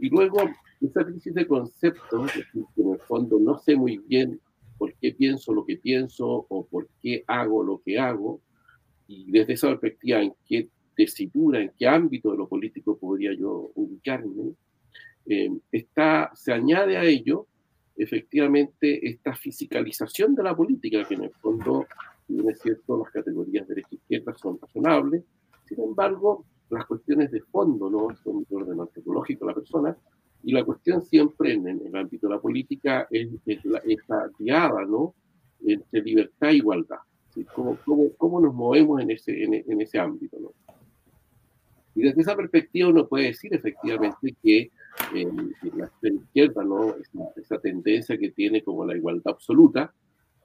Y 0.00 0.08
luego, 0.08 0.38
esa 0.80 1.04
crisis 1.04 1.34
de 1.34 1.46
conceptos, 1.46 2.32
que 2.32 2.82
en 2.82 2.92
el 2.92 2.98
fondo 3.00 3.38
no 3.38 3.58
sé 3.58 3.76
muy 3.76 3.98
bien 3.98 4.40
por 4.78 4.94
qué 4.94 5.12
pienso 5.12 5.52
lo 5.52 5.64
que 5.66 5.76
pienso 5.76 6.46
o 6.48 6.66
por 6.66 6.88
qué 7.02 7.22
hago 7.26 7.62
lo 7.62 7.82
que 7.84 7.98
hago, 7.98 8.40
y 9.06 9.30
desde 9.30 9.54
esa 9.54 9.68
perspectiva, 9.68 10.22
en 10.22 10.32
qué 10.46 10.68
tesitura, 10.96 11.60
en 11.60 11.72
qué 11.78 11.86
ámbito 11.86 12.30
de 12.30 12.38
lo 12.38 12.48
político 12.48 12.96
podría 12.96 13.34
yo 13.34 13.72
ubicarme, 13.74 14.54
eh, 15.26 15.50
está, 15.70 16.30
se 16.34 16.52
añade 16.52 16.96
a 16.96 17.04
ello 17.04 17.46
efectivamente 17.96 19.06
esta 19.06 19.34
fisicalización 19.34 20.34
de 20.34 20.42
la 20.42 20.56
política, 20.56 21.04
que 21.06 21.14
en 21.14 21.24
el 21.24 21.32
fondo, 21.32 21.86
si 22.26 22.34
bien 22.34 22.48
es 22.48 22.60
cierto, 22.60 22.98
las 22.98 23.12
categorías 23.12 23.68
derecha 23.68 23.88
e 23.92 23.96
izquierda 23.96 24.34
son 24.34 24.58
razonables, 24.58 25.22
sin 25.66 25.80
embargo, 25.82 26.44
las 26.70 26.86
cuestiones 26.86 27.30
de 27.30 27.40
fondo 27.40 27.90
no 27.90 28.08
son 28.22 28.46
de 28.48 28.56
orden 28.56 28.80
antropológico 28.80 29.44
de 29.44 29.50
la 29.50 29.54
persona, 29.54 29.96
y 30.42 30.52
la 30.52 30.64
cuestión 30.64 31.02
siempre 31.02 31.52
en, 31.52 31.66
el 31.68 31.94
ámbito 31.94 32.26
de 32.28 32.34
la 32.34 32.40
política 32.40 33.06
es, 33.10 33.28
es 33.46 33.64
la, 33.64 33.78
esa 33.78 34.30
guiada 34.38 34.84
¿no? 34.86 35.14
entre 35.64 36.02
libertad 36.02 36.48
e 36.48 36.56
igualdad. 36.56 36.98
¿Cómo, 37.54 37.78
cómo, 38.16 38.40
nos 38.40 38.54
movemos 38.54 39.00
en 39.00 39.10
ese, 39.10 39.44
en, 39.44 39.80
ese 39.80 39.98
ámbito? 39.98 40.38
¿no? 40.40 40.52
Y 41.94 42.02
desde 42.02 42.22
esa 42.22 42.34
perspectiva 42.34 42.88
uno 42.88 43.06
puede 43.06 43.26
decir 43.26 43.54
efectivamente 43.54 44.34
que 44.42 44.70
la 45.12 45.90
izquierda, 46.02 46.64
¿no? 46.64 46.94
esa, 47.36 47.58
tendencia 47.58 48.18
que 48.18 48.30
tiene 48.30 48.62
como 48.62 48.84
la 48.84 48.96
igualdad 48.96 49.32
absoluta, 49.34 49.92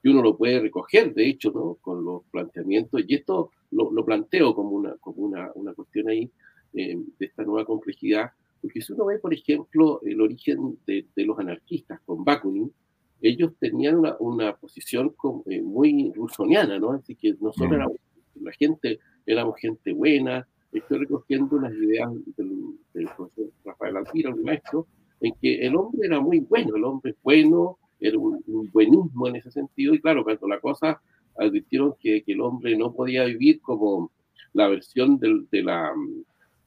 que 0.06 0.10
uno 0.10 0.22
lo 0.22 0.36
puede 0.36 0.60
recoger, 0.60 1.12
de 1.14 1.28
hecho, 1.28 1.50
¿no? 1.50 1.78
con 1.80 2.04
los 2.04 2.22
planteamientos, 2.30 3.02
y 3.08 3.16
esto 3.16 3.50
lo, 3.72 3.90
lo 3.90 4.04
planteo 4.04 4.54
como 4.54 4.70
una, 4.70 4.94
como 4.98 5.16
una, 5.24 5.50
una 5.56 5.74
cuestión 5.74 6.08
ahí 6.08 6.30
eh, 6.74 6.96
de 7.18 7.26
esta 7.26 7.42
nueva 7.42 7.64
complejidad, 7.64 8.30
porque 8.62 8.82
si 8.82 8.92
uno 8.92 9.06
ve, 9.06 9.18
por 9.18 9.34
ejemplo, 9.34 10.00
el 10.04 10.20
origen 10.20 10.78
de, 10.86 11.06
de 11.16 11.24
los 11.24 11.36
anarquistas 11.40 11.98
con 12.06 12.22
Bakunin, 12.22 12.72
ellos 13.20 13.54
tenían 13.58 13.96
una, 13.96 14.16
una 14.20 14.54
posición 14.54 15.12
eh, 15.46 15.60
muy 15.60 16.12
rusoniana, 16.14 16.78
¿no? 16.78 16.92
Así 16.92 17.16
que 17.16 17.34
nosotros 17.40 17.70
mm. 17.70 17.74
éramos, 17.74 17.96
la 18.40 18.52
gente, 18.52 19.00
éramos 19.26 19.56
gente 19.58 19.92
buena, 19.92 20.46
estoy 20.70 20.98
recogiendo 20.98 21.56
unas 21.56 21.72
ideas 21.74 22.08
del, 22.36 23.08
profesor 23.16 23.50
Rafael 23.64 23.96
Alpira, 23.96 24.32
un 24.32 24.44
maestro, 24.44 24.86
en 25.20 25.34
que 25.42 25.66
el 25.66 25.74
hombre 25.74 26.06
era 26.06 26.20
muy 26.20 26.38
bueno, 26.38 26.76
el 26.76 26.84
hombre 26.84 27.10
es 27.10 27.16
bueno, 27.24 27.80
era 28.00 28.18
un, 28.18 28.42
buenismo 28.72 29.28
en 29.28 29.36
ese 29.36 29.50
sentido, 29.50 29.94
y 29.94 30.00
claro, 30.00 30.24
cuando 30.24 30.48
la 30.48 30.60
cosa 30.60 31.00
advirtieron 31.38 31.94
que, 32.00 32.22
el 32.26 32.40
hombre 32.40 32.76
no 32.76 32.92
podía 32.92 33.24
vivir 33.24 33.60
como 33.60 34.10
la 34.52 34.68
versión 34.68 35.18
del, 35.18 35.46
de 35.50 35.62
la, 35.62 35.92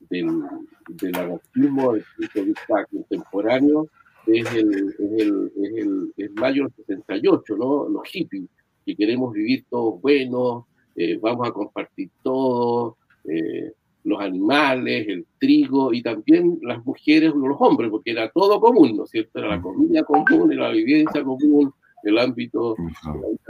del, 0.10 0.28
del 0.88 1.16
anarquismo 1.16 1.94
del 1.94 2.04
punto 2.18 2.40
de 2.40 2.46
vista 2.46 2.86
contemporáneo, 2.92 3.88
es 4.28 4.54
el, 4.54 4.90
es 4.90 5.12
el, 5.22 5.52
es 5.56 5.78
el, 5.78 6.14
es 6.18 6.32
mayo 6.36 6.64
del 6.64 6.74
68, 6.74 7.56
¿no? 7.58 7.90
Los 7.90 8.08
hippies, 8.08 8.50
que 8.86 8.96
queremos 8.96 9.34
vivir 9.34 9.66
todos 9.70 10.02
buenos, 10.02 10.66
eh, 10.96 11.18
vamos 11.22 11.48
a 11.48 11.52
compartir 11.52 12.10
todo, 12.22 12.98
eh, 13.26 13.72
los 14.10 14.20
animales, 14.20 15.08
el 15.08 15.26
trigo 15.40 15.94
y 15.94 16.02
también 16.02 16.58
las 16.64 16.84
mujeres 16.84 17.32
o 17.32 17.48
los 17.48 17.58
hombres, 17.60 17.92
porque 17.92 18.12
era 18.12 18.30
todo 18.30 18.60
común, 18.60 18.98
¿no 18.98 19.04
es 19.04 19.12
cierto? 19.12 19.38
Era 19.40 19.50
la 19.50 19.62
comida 19.62 20.04
común, 20.04 20.52
era 20.52 20.70
la 20.70 20.74
vivencia 20.74 21.24
común, 21.24 21.72
el 22.04 22.18
ámbito 22.18 22.76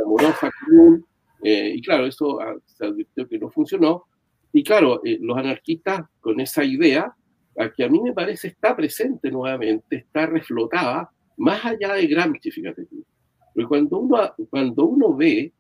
amorosa 0.06 0.52
común. 0.66 1.06
Eh, 1.42 1.74
y 1.76 1.82
claro, 1.82 2.06
eso 2.06 2.42
ah, 2.42 2.56
se 2.66 2.86
advirtió 2.86 3.28
que 3.28 3.40
no 3.40 3.50
funcionó. 3.50 4.04
Y 4.52 4.64
claro, 4.64 5.02
eh, 5.06 5.18
los 5.22 5.38
anarquistas 5.38 6.02
con 6.20 6.40
esa 6.42 6.66
idea, 6.66 7.16
a 7.58 7.72
que 7.72 7.86
a 7.86 7.90
mí 7.90 8.02
me 8.02 8.14
parece 8.14 8.50
está 8.50 8.76
presente 8.76 9.32
nuevamente, 9.32 9.96
está 9.96 10.26
reflotada, 10.26 11.10
más 11.38 11.64
allá 11.64 11.94
de 11.94 12.06
Gramsci, 12.08 12.52
fíjate 12.52 12.86
tú. 12.86 13.06
Porque 13.54 13.68
cuando 13.68 14.00
uno, 14.00 14.34
cuando 14.50 14.86
uno 14.86 15.16
ve 15.16 15.54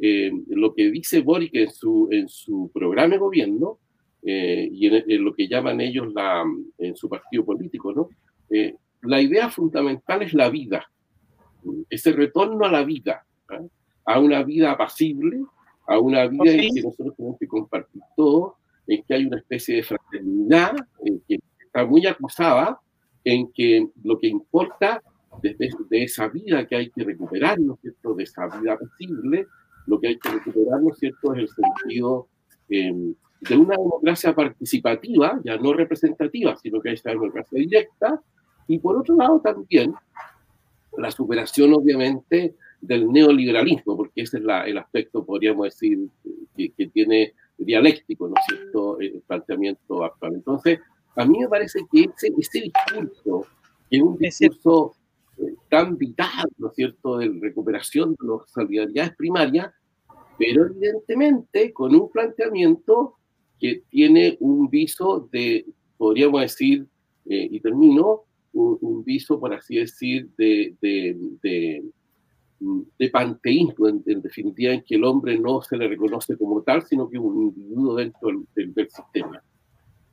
eh, 0.00 0.30
lo 0.48 0.72
que 0.72 0.90
dice 0.90 1.20
Boric 1.20 1.54
en 1.54 1.70
su, 1.70 2.08
en 2.12 2.28
su 2.28 2.70
programa 2.72 3.14
de 3.14 3.18
gobierno, 3.18 3.78
eh, 4.28 4.68
y 4.72 4.88
en, 4.88 5.24
lo 5.24 5.32
que 5.32 5.46
llaman 5.46 5.80
ellos 5.80 6.12
la, 6.12 6.44
en 6.78 6.96
su 6.96 7.08
partido 7.08 7.44
político, 7.44 7.92
¿no? 7.92 8.08
Eh, 8.50 8.74
la 9.02 9.20
idea 9.20 9.48
fundamental 9.50 10.22
es 10.22 10.34
la 10.34 10.50
vida, 10.50 10.84
ese 11.88 12.10
retorno 12.10 12.64
a 12.64 12.72
la 12.72 12.82
vida, 12.82 13.24
¿ah? 13.48 13.60
a 14.04 14.18
una 14.18 14.42
vida 14.42 14.72
apacible, 14.72 15.44
a 15.86 16.00
una 16.00 16.26
vida 16.26 16.50
en 16.50 16.74
que 16.74 16.82
nosotros 16.82 17.14
tenemos 17.16 17.38
que 17.38 17.46
compartir 17.46 18.02
todo, 18.16 18.56
en 18.88 19.04
que 19.04 19.14
hay 19.14 19.26
una 19.26 19.38
especie 19.38 19.76
de 19.76 19.82
fraternidad, 19.84 20.74
en 21.04 21.20
que 21.28 21.38
está 21.64 21.84
muy 21.84 22.04
acusada, 22.04 22.80
en 23.22 23.52
que 23.52 23.86
lo 24.02 24.18
que 24.18 24.26
importa 24.26 25.00
desde 25.40 25.70
de 25.88 26.02
esa 26.02 26.26
vida 26.26 26.66
que 26.66 26.74
hay 26.74 26.90
que 26.90 27.04
recuperar, 27.04 27.60
¿no 27.60 27.74
es 27.74 27.80
cierto?, 27.80 28.14
de 28.14 28.24
esa 28.24 28.46
vida 28.58 28.72
apacible, 28.72 29.46
lo 29.86 30.00
que 30.00 30.08
hay 30.08 30.18
que 30.18 30.30
recuperar, 30.30 30.82
¿no 30.82 30.90
es 30.90 30.98
cierto?, 30.98 31.32
es 31.32 31.42
el 31.42 31.48
sentido 31.48 32.26
eh, 32.70 33.14
de 33.40 33.56
una 33.56 33.76
democracia 33.76 34.34
participativa, 34.34 35.40
ya 35.44 35.56
no 35.56 35.72
representativa, 35.72 36.56
sino 36.56 36.80
que 36.80 36.90
hay 36.90 36.94
esta 36.94 37.10
democracia 37.10 37.58
directa, 37.58 38.20
y 38.68 38.78
por 38.78 38.96
otro 38.96 39.16
lado 39.16 39.40
también 39.40 39.94
la 40.96 41.10
superación 41.10 41.74
obviamente 41.74 42.54
del 42.80 43.10
neoliberalismo, 43.10 43.96
porque 43.96 44.22
ese 44.22 44.38
es 44.38 44.44
el 44.44 44.78
aspecto, 44.78 45.24
podríamos 45.24 45.66
decir, 45.66 46.08
que, 46.56 46.86
tiene 46.88 47.34
dialéctico, 47.58 48.28
¿no 48.28 48.34
es 48.36 48.44
cierto?, 48.46 49.00
el 49.00 49.22
planteamiento 49.26 50.04
actual. 50.04 50.34
Entonces, 50.34 50.80
a 51.14 51.24
mí 51.24 51.38
me 51.38 51.48
parece 51.48 51.80
que 51.90 52.02
ese, 52.02 52.32
ese 52.38 52.60
discurso, 52.60 53.46
que 53.90 53.96
es 53.96 54.02
un 54.02 54.16
discurso 54.18 54.94
eh, 55.38 55.54
tan 55.70 55.96
vital, 55.96 56.48
¿no 56.58 56.68
es 56.68 56.74
cierto?, 56.74 57.18
de 57.18 57.30
recuperación 57.40 58.10
de 58.10 58.28
las 58.28 58.50
solidaridades 58.50 59.16
primarias, 59.16 59.72
pero 60.38 60.66
evidentemente 60.66 61.72
con 61.72 61.94
un 61.94 62.10
planteamiento 62.10 63.16
que 63.60 63.82
tiene 63.88 64.36
un 64.40 64.68
viso 64.68 65.28
de, 65.32 65.66
podríamos 65.96 66.40
decir, 66.40 66.86
eh, 67.26 67.48
y 67.50 67.60
termino, 67.60 68.22
un, 68.52 69.04
viso, 69.04 69.38
por 69.38 69.52
así 69.52 69.76
decir, 69.76 70.30
de, 70.38 70.74
de, 70.80 71.16
de, 71.42 71.84
de 72.98 73.10
panteísmo, 73.10 73.88
en, 73.88 74.02
definitiva, 74.22 74.72
en 74.72 74.82
que 74.82 74.94
el 74.94 75.04
hombre 75.04 75.38
no 75.38 75.60
se 75.60 75.76
le 75.76 75.88
reconoce 75.88 76.36
como 76.38 76.62
tal, 76.62 76.82
sino 76.82 77.08
que 77.08 77.18
es 77.18 77.22
un 77.22 77.42
individuo 77.42 77.96
dentro 77.96 78.30
del, 78.54 78.72
del, 78.72 78.88
sistema. 78.88 79.42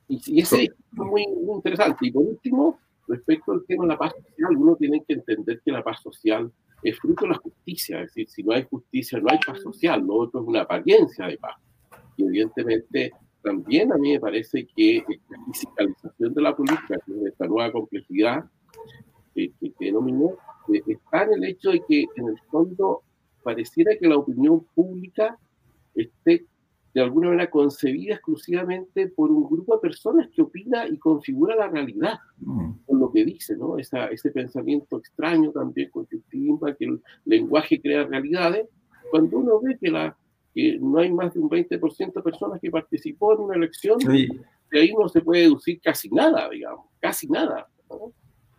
Y, 0.10 0.22
y 0.26 0.42
ese 0.42 0.64
es 0.64 0.72
muy, 0.92 1.26
muy 1.28 1.56
interesante. 1.56 2.08
Y 2.08 2.12
por 2.12 2.24
último, 2.24 2.80
respecto 3.08 3.54
al 3.54 3.64
tema 3.66 3.86
de 3.86 3.90
la 3.90 3.98
paz 3.98 4.14
social, 4.14 4.58
uno 4.58 4.76
tiene 4.76 5.04
que 5.08 5.14
entender 5.14 5.62
que 5.64 5.72
la 5.72 5.84
paz 5.84 6.02
social 6.02 6.52
es 6.82 7.00
fruto 7.00 7.24
de 7.26 7.32
la 7.32 7.38
justicia, 7.38 8.02
es 8.02 8.08
decir, 8.08 8.30
si 8.30 8.44
no 8.44 8.54
hay 8.54 8.64
justicia, 8.70 9.20
no 9.20 9.30
hay 9.30 9.40
paz 9.46 9.62
social, 9.62 10.02
lo 10.06 10.16
otro 10.16 10.42
es 10.42 10.48
una 10.48 10.62
apariencia 10.62 11.28
de 11.28 11.38
paz. 11.38 11.56
Y 12.18 12.26
evidentemente 12.26 13.14
también 13.44 13.92
a 13.92 13.98
mí 13.98 14.14
me 14.14 14.20
parece 14.20 14.66
que 14.76 14.98
esta 14.98 15.36
fiscalización 15.52 16.34
de 16.34 16.42
la 16.42 16.56
política, 16.56 16.98
esta 17.28 17.46
nueva 17.46 17.72
complejidad 17.72 18.46
que, 19.36 19.52
que, 19.60 19.72
denominó, 19.80 20.32
eh, 20.74 20.82
está 20.88 21.24
en 21.24 21.34
el 21.34 21.44
hecho 21.46 21.72
de 21.72 21.82
que 21.88 22.06
en 22.16 22.28
el 22.30 22.40
fondo 22.50 23.02
pareciera 23.44 23.96
que 24.00 24.08
la 24.08 24.18
opinión 24.18 24.66
pública 24.74 25.38
esté 25.94 26.46
de 26.94 27.02
alguna 27.02 27.30
manera 27.30 27.50
concebida 27.50 28.16
exclusivamente 28.16 29.08
por 29.08 29.32
un 29.32 29.50
grupo 29.50 29.76
de 29.76 29.82
personas 29.82 30.30
que 30.30 30.44
opina 30.44 30.88
y 30.88 30.98
configura 30.98 31.56
la 31.56 31.68
realidad 31.68 32.20
mm. 32.38 32.72
con 32.86 33.00
lo 33.00 33.12
que 33.12 33.26
dice, 33.26 33.58
¿no? 33.58 33.78
Esa, 33.78 34.08
ese 34.08 34.30
pensamiento 34.30 35.00
extraño 35.00 35.52
también 35.52 35.90
con 35.90 36.06
que 36.06 36.22
el 36.80 37.02
lenguaje 37.26 37.82
crea 37.82 38.06
realidades, 38.06 38.68
cuando 39.10 39.40
uno 39.40 39.60
ve 39.60 39.78
que 39.82 39.90
la, 39.90 40.16
que 40.54 40.78
no 40.80 41.00
hay 41.00 41.12
más 41.12 41.34
de 41.34 41.40
un 41.40 41.50
20% 41.50 42.14
de 42.14 42.22
personas 42.22 42.60
que 42.62 42.70
participó 42.70 43.34
en 43.34 43.42
una 43.42 43.56
elección, 43.56 43.98
de 44.00 44.80
ahí 44.80 44.94
no 44.98 45.08
se 45.10 45.22
puede 45.22 45.44
deducir 45.44 45.80
casi 45.82 46.10
nada, 46.10 46.50
digamos, 46.50 46.86
casi 47.00 47.28
nada. 47.28 47.68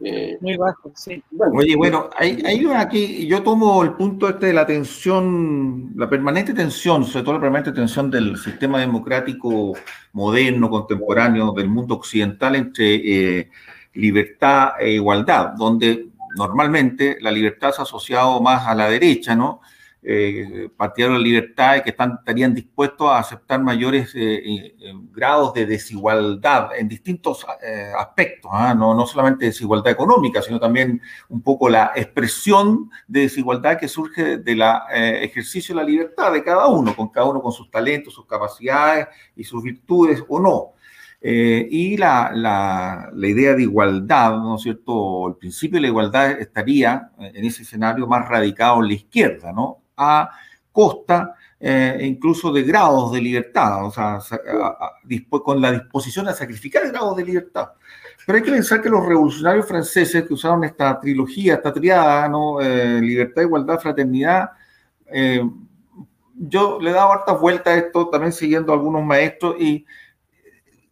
Eh, 0.01 0.37
Muy 0.41 0.57
bajo, 0.57 0.93
sí. 0.95 1.23
Oye, 1.53 1.77
bueno, 1.77 2.11
hay, 2.17 2.43
hay 2.45 2.67
aquí, 2.77 3.27
yo 3.27 3.43
tomo 3.43 3.83
el 3.83 3.93
punto 3.93 4.29
este 4.29 4.47
de 4.47 4.53
la 4.53 4.67
tensión, 4.67 5.93
la 5.95 6.11
permanente 6.11 6.53
tensión, 6.53 7.05
sobre 7.05 7.25
todo 7.25 7.35
la 7.35 7.41
permanente 7.41 7.73
tensión 7.73 8.11
del 8.11 8.37
sistema 8.37 8.81
democrático 8.81 9.73
moderno, 10.13 10.69
contemporáneo, 10.69 11.53
del 11.53 11.69
mundo 11.69 11.95
occidental 11.95 12.57
entre 12.57 12.95
eh, 12.97 13.51
libertad 13.95 14.73
e 14.81 14.93
igualdad, 14.93 15.53
donde 15.57 16.09
normalmente 16.37 17.17
la 17.21 17.31
libertad 17.31 17.71
se 17.71 17.81
ha 17.81 17.85
asociado 17.85 18.41
más 18.41 18.67
a 18.67 18.75
la 18.75 18.89
derecha, 18.89 19.37
¿no? 19.37 19.61
Eh, 20.07 20.69
partidarios 20.77 21.19
de 21.19 21.23
la 21.23 21.25
libertad 21.25 21.77
y 21.77 21.83
que 21.83 21.91
estarían 21.91 22.55
dispuestos 22.55 23.09
a 23.09 23.19
aceptar 23.19 23.63
mayores 23.63 24.15
eh, 24.15 24.43
eh, 24.79 24.93
grados 25.11 25.55
de 25.55 25.65
desigualdad 25.65 26.77
en 26.77 26.89
distintos 26.89 27.47
eh, 27.63 27.91
aspectos, 27.99 28.51
¿ah? 28.53 28.75
no, 28.75 28.95
no 28.95 29.07
solamente 29.07 29.47
desigualdad 29.47 29.93
económica, 29.93 30.43
sino 30.43 30.61
también 30.61 31.01
un 31.31 31.41
poco 31.41 31.71
la 31.71 31.93
expresión 31.97 32.91
de 33.09 33.21
desigualdad 33.21 33.79
que 33.79 33.89
surge 33.89 34.37
del 34.39 34.63
ejercicio 34.93 35.75
de 35.75 35.81
la 35.81 35.89
libertad 35.89 36.33
de 36.33 36.45
cada 36.45 36.69
uno, 36.69 36.95
con 36.95 37.09
cada 37.09 37.27
uno 37.27 37.41
con 37.41 37.53
sus 37.53 37.71
talentos, 37.71 38.13
sus 38.13 38.27
capacidades 38.27 39.09
y 39.35 39.45
sus 39.45 39.63
virtudes 39.63 40.23
o 40.29 40.39
no. 40.39 40.73
y 41.23 41.97
la, 41.97 42.31
la, 42.35 43.11
la, 43.15 43.29
idea 43.29 43.55
de 43.55 43.63
igualdad, 43.63 44.37
¿no 44.37 44.57
es 44.57 44.63
cierto? 44.63 45.29
El 45.29 45.37
principio 45.37 45.77
de 45.79 45.83
la 45.83 45.89
igualdad 45.89 46.33
estaría 46.33 47.11
en 47.19 47.45
ese 47.47 47.63
escenario 47.63 48.07
más 48.07 48.29
radicado 48.29 48.83
en 48.83 48.89
la 48.89 48.95
izquierda, 48.95 49.53
¿no? 49.53 49.84
A 49.97 50.31
costa 50.73 51.35
eh, 51.67 51.99
incluso 52.03 52.53
de 52.53 52.63
grados 52.63 53.11
de 53.13 53.23
libertad, 53.23 53.87
o 53.87 53.91
sea, 53.91 54.19
con 55.43 55.63
la 55.63 55.73
disposición 55.73 56.29
a 56.29 56.35
sacrificar 56.35 56.87
grados 56.89 57.17
de 57.17 57.25
libertad. 57.25 57.71
Pero 58.27 58.37
hay 58.37 58.45
que 58.45 58.51
pensar 58.51 58.83
que 58.83 58.91
los 58.91 59.07
revolucionarios 59.07 59.67
franceses 59.67 60.25
que 60.25 60.35
usaron 60.35 60.65
esta 60.65 61.01
trilogía, 61.01 61.55
esta 61.55 61.73
triada, 61.73 62.29
¿no? 62.29 62.61
Eh, 62.61 63.01
libertad, 63.01 63.43
igualdad, 63.43 63.81
fraternidad, 63.81 64.51
eh, 65.07 65.43
yo 66.37 66.79
le 66.81 66.91
he 66.91 66.93
dado 66.93 67.13
hartas 67.13 67.41
vueltas 67.41 67.73
a 67.73 67.79
esto, 67.79 68.09
también 68.11 68.33
siguiendo 68.33 68.73
a 68.73 68.77
algunos 68.77 69.03
maestros, 69.03 69.57
y 69.59 69.87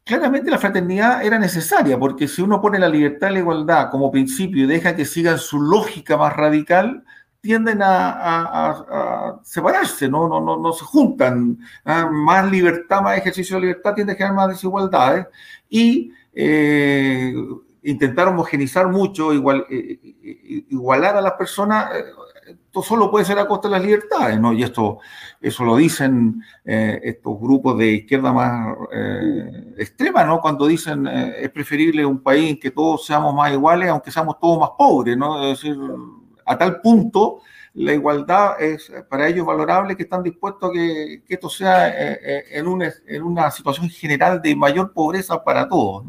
claramente 0.04 0.50
la 0.50 0.59
fraternidad 0.59 1.25
era 1.25 1.38
necesaria, 1.38 1.99
porque 1.99 2.28
si 2.28 2.40
uno 2.40 2.61
pone 2.61 2.78
la 2.78 2.88
libertad 2.88 3.28
y 3.30 3.35
la 3.35 3.38
igualdad 3.40 3.90
como 3.90 4.11
principio 4.11 4.64
y 4.64 4.66
deja 4.66 4.97
que 4.97 5.04
sigan 5.04 5.38
su 5.38 5.61
lógica 5.61 6.16
más 6.16 6.35
radical, 6.35 7.04
tienden 7.43 7.81
a, 7.83 9.41
separarse, 9.43 10.09
¿no? 10.09 10.29
No, 10.29 10.41
no, 10.41 10.57
no 10.57 10.73
se 10.73 10.85
juntan. 10.85 11.59
¿ah? 11.85 12.09
Más 12.11 12.51
libertad, 12.51 13.03
más 13.03 13.19
ejercicio 13.19 13.57
de 13.57 13.63
libertad 13.63 13.95
tiende 13.95 14.13
a 14.15 14.17
generar 14.17 14.37
más 14.37 14.49
desigualdades 14.49 15.27
y 15.69 16.13
eh, 16.33 17.35
intentar 17.83 18.29
homogenizar 18.29 18.87
mucho, 18.89 19.35
igual, 19.35 19.67
eh, 19.69 19.99
eh, 20.23 20.67
igualar 20.71 21.17
a 21.17 21.21
las 21.21 21.33
personas, 21.33 21.91
esto 22.47 22.83
solo 22.83 23.11
puede 23.11 23.25
ser 23.25 23.39
a 23.41 23.49
costa 23.49 23.67
de 23.69 23.73
las 23.73 23.85
libertades, 23.85 24.39
¿no? 24.39 24.53
Y 24.53 24.63
esto, 24.63 25.01
eso 25.41 25.65
lo 25.65 25.77
dicen 25.77 26.43
estos 26.65 27.41
grupos 27.41 27.77
de 27.79 27.93
izquierda 27.93 28.33
más 28.33 28.77
extrema, 29.77 30.25
¿no? 30.25 30.41
Cuando 30.41 30.67
dicen 30.67 31.07
es 31.07 31.51
preferible 31.51 32.07
un 32.07 32.23
país 32.23 32.51
en 32.51 32.61
que 32.61 32.71
todos 32.71 33.05
seamos 33.05 33.35
más 33.35 33.53
iguales, 33.53 33.89
aunque 33.89 34.11
seamos 34.11 34.39
todos 34.39 34.59
más 34.59 34.71
pobres, 34.77 35.17
¿no? 35.17 35.43
Es 35.43 35.61
decir, 35.61 35.79
a 36.52 36.59
tal 36.59 36.80
punto 36.80 37.42
la 37.75 37.94
igualdad 37.94 38.61
es 38.61 38.92
para 39.09 39.28
ellos 39.28 39.47
valorable 39.47 39.97
que 39.97 40.02
están 40.02 40.23
dispuestos 40.23 40.71
a 40.71 40.73
que, 40.73 41.23
esto 41.26 41.49
sea 41.49 41.88
eh, 41.88 42.21
eh, 42.23 42.44
en, 42.52 43.23
una, 43.23 43.50
situación 43.50 43.88
general 43.88 44.42
de 44.42 44.54
mayor 44.54 44.92
pobreza 44.92 45.42
para 45.42 45.68
todos. 45.68 46.04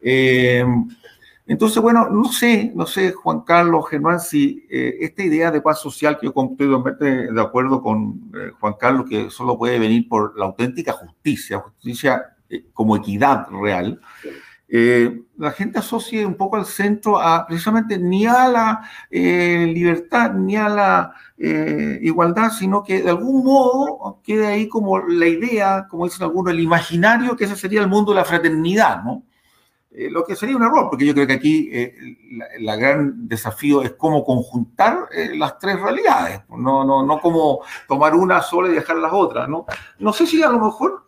Eh, 0.00 0.64
entonces, 1.46 1.80
bueno, 1.80 2.08
no 2.08 2.24
sé, 2.24 2.72
no 2.74 2.86
sé, 2.86 3.12
Juan 3.12 3.42
Carlos, 3.42 3.88
Germán, 3.88 4.18
si 4.18 4.66
esta 4.70 5.22
idea 5.22 5.50
de 5.50 5.60
paz 5.60 5.78
social, 5.78 6.18
que 6.18 6.26
yo 6.26 6.32
estoy 6.86 7.32
de 7.32 7.40
acuerdo 7.40 7.82
con 7.82 8.32
Juan 8.58 8.74
Carlos, 8.80 9.06
que 9.08 9.30
solo 9.30 9.58
puede 9.58 9.78
venir 9.78 10.08
por 10.08 10.38
la 10.38 10.46
auténtica 10.46 10.92
justicia, 10.92 11.58
justicia 11.58 12.34
como 12.72 12.96
equidad 12.96 13.46
real, 13.50 14.00
eh, 14.68 15.22
la 15.36 15.52
gente 15.52 15.78
asocie 15.78 16.24
un 16.24 16.36
poco 16.36 16.56
al 16.56 16.64
centro 16.66 17.20
a 17.20 17.46
precisamente 17.46 17.98
ni 17.98 18.26
a 18.26 18.48
la 18.48 18.90
eh, 19.10 19.70
libertad 19.72 20.32
ni 20.32 20.56
a 20.56 20.68
la 20.68 21.12
eh, 21.36 21.98
igualdad, 22.02 22.50
sino 22.50 22.82
que 22.82 23.02
de 23.02 23.10
algún 23.10 23.44
modo 23.44 24.20
quede 24.22 24.46
ahí 24.46 24.68
como 24.68 24.98
la 25.00 25.26
idea, 25.26 25.86
como 25.88 26.04
dicen 26.04 26.22
algunos, 26.22 26.52
el 26.52 26.60
imaginario 26.60 27.36
que 27.36 27.44
ese 27.44 27.56
sería 27.56 27.80
el 27.80 27.88
mundo 27.88 28.12
de 28.12 28.16
la 28.16 28.24
fraternidad, 28.24 29.02
¿no? 29.04 29.22
Eh, 29.96 30.10
lo 30.10 30.24
que 30.24 30.34
sería 30.34 30.56
un 30.56 30.64
error, 30.64 30.88
porque 30.90 31.06
yo 31.06 31.14
creo 31.14 31.24
que 31.24 31.34
aquí 31.34 31.70
eh, 31.72 31.94
el 32.58 32.66
gran 32.80 33.28
desafío 33.28 33.80
es 33.80 33.92
cómo 33.92 34.24
conjuntar 34.24 35.08
eh, 35.12 35.36
las 35.36 35.56
tres 35.56 35.80
realidades, 35.80 36.40
no, 36.48 36.84
no, 36.84 37.06
no 37.06 37.20
como 37.20 37.60
tomar 37.86 38.12
una 38.16 38.42
sola 38.42 38.70
y 38.70 38.72
dejar 38.72 38.96
las 38.96 39.12
otras. 39.12 39.48
¿no? 39.48 39.66
no 40.00 40.12
sé 40.12 40.26
si 40.26 40.42
a 40.42 40.48
lo 40.48 40.58
mejor 40.58 41.04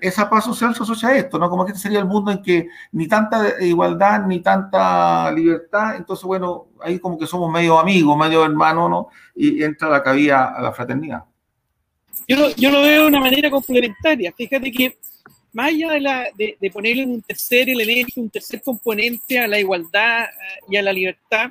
esa 0.00 0.30
paz 0.30 0.44
social 0.44 0.74
se 0.74 0.84
asocia 0.84 1.10
a 1.10 1.16
esto, 1.18 1.38
¿no? 1.38 1.50
como 1.50 1.66
que 1.66 1.72
este 1.72 1.82
sería 1.82 1.98
el 1.98 2.06
mundo 2.06 2.30
en 2.30 2.42
que 2.42 2.68
ni 2.92 3.06
tanta 3.06 3.62
igualdad 3.62 4.24
ni 4.24 4.40
tanta 4.40 5.30
libertad, 5.32 5.96
entonces 5.96 6.24
bueno, 6.24 6.68
ahí 6.80 6.98
como 6.98 7.18
que 7.18 7.26
somos 7.26 7.52
medio 7.52 7.78
amigos, 7.78 8.16
medio 8.16 8.42
hermanos, 8.42 8.88
¿no? 8.88 9.08
y 9.34 9.62
entra 9.62 9.90
la 9.90 10.02
cabida 10.02 10.54
a 10.56 10.62
la 10.62 10.72
fraternidad. 10.72 11.24
Yo 12.26 12.36
yo 12.56 12.70
lo 12.70 12.80
veo 12.80 13.02
de 13.02 13.08
una 13.08 13.20
manera 13.20 13.50
complementaria. 13.50 14.32
Fíjate 14.36 14.70
que 14.70 14.98
más 15.58 15.70
allá 15.70 15.90
de, 15.94 16.00
la, 16.00 16.28
de, 16.36 16.70
ponerle 16.70 17.04
un 17.04 17.20
tercer 17.20 17.68
elemento, 17.68 18.20
un 18.20 18.30
tercer 18.30 18.62
componente 18.62 19.40
a 19.40 19.48
la 19.48 19.58
igualdad 19.58 20.26
eh, 20.26 20.60
y 20.68 20.76
a 20.76 20.82
la 20.82 20.92
libertad, 20.92 21.50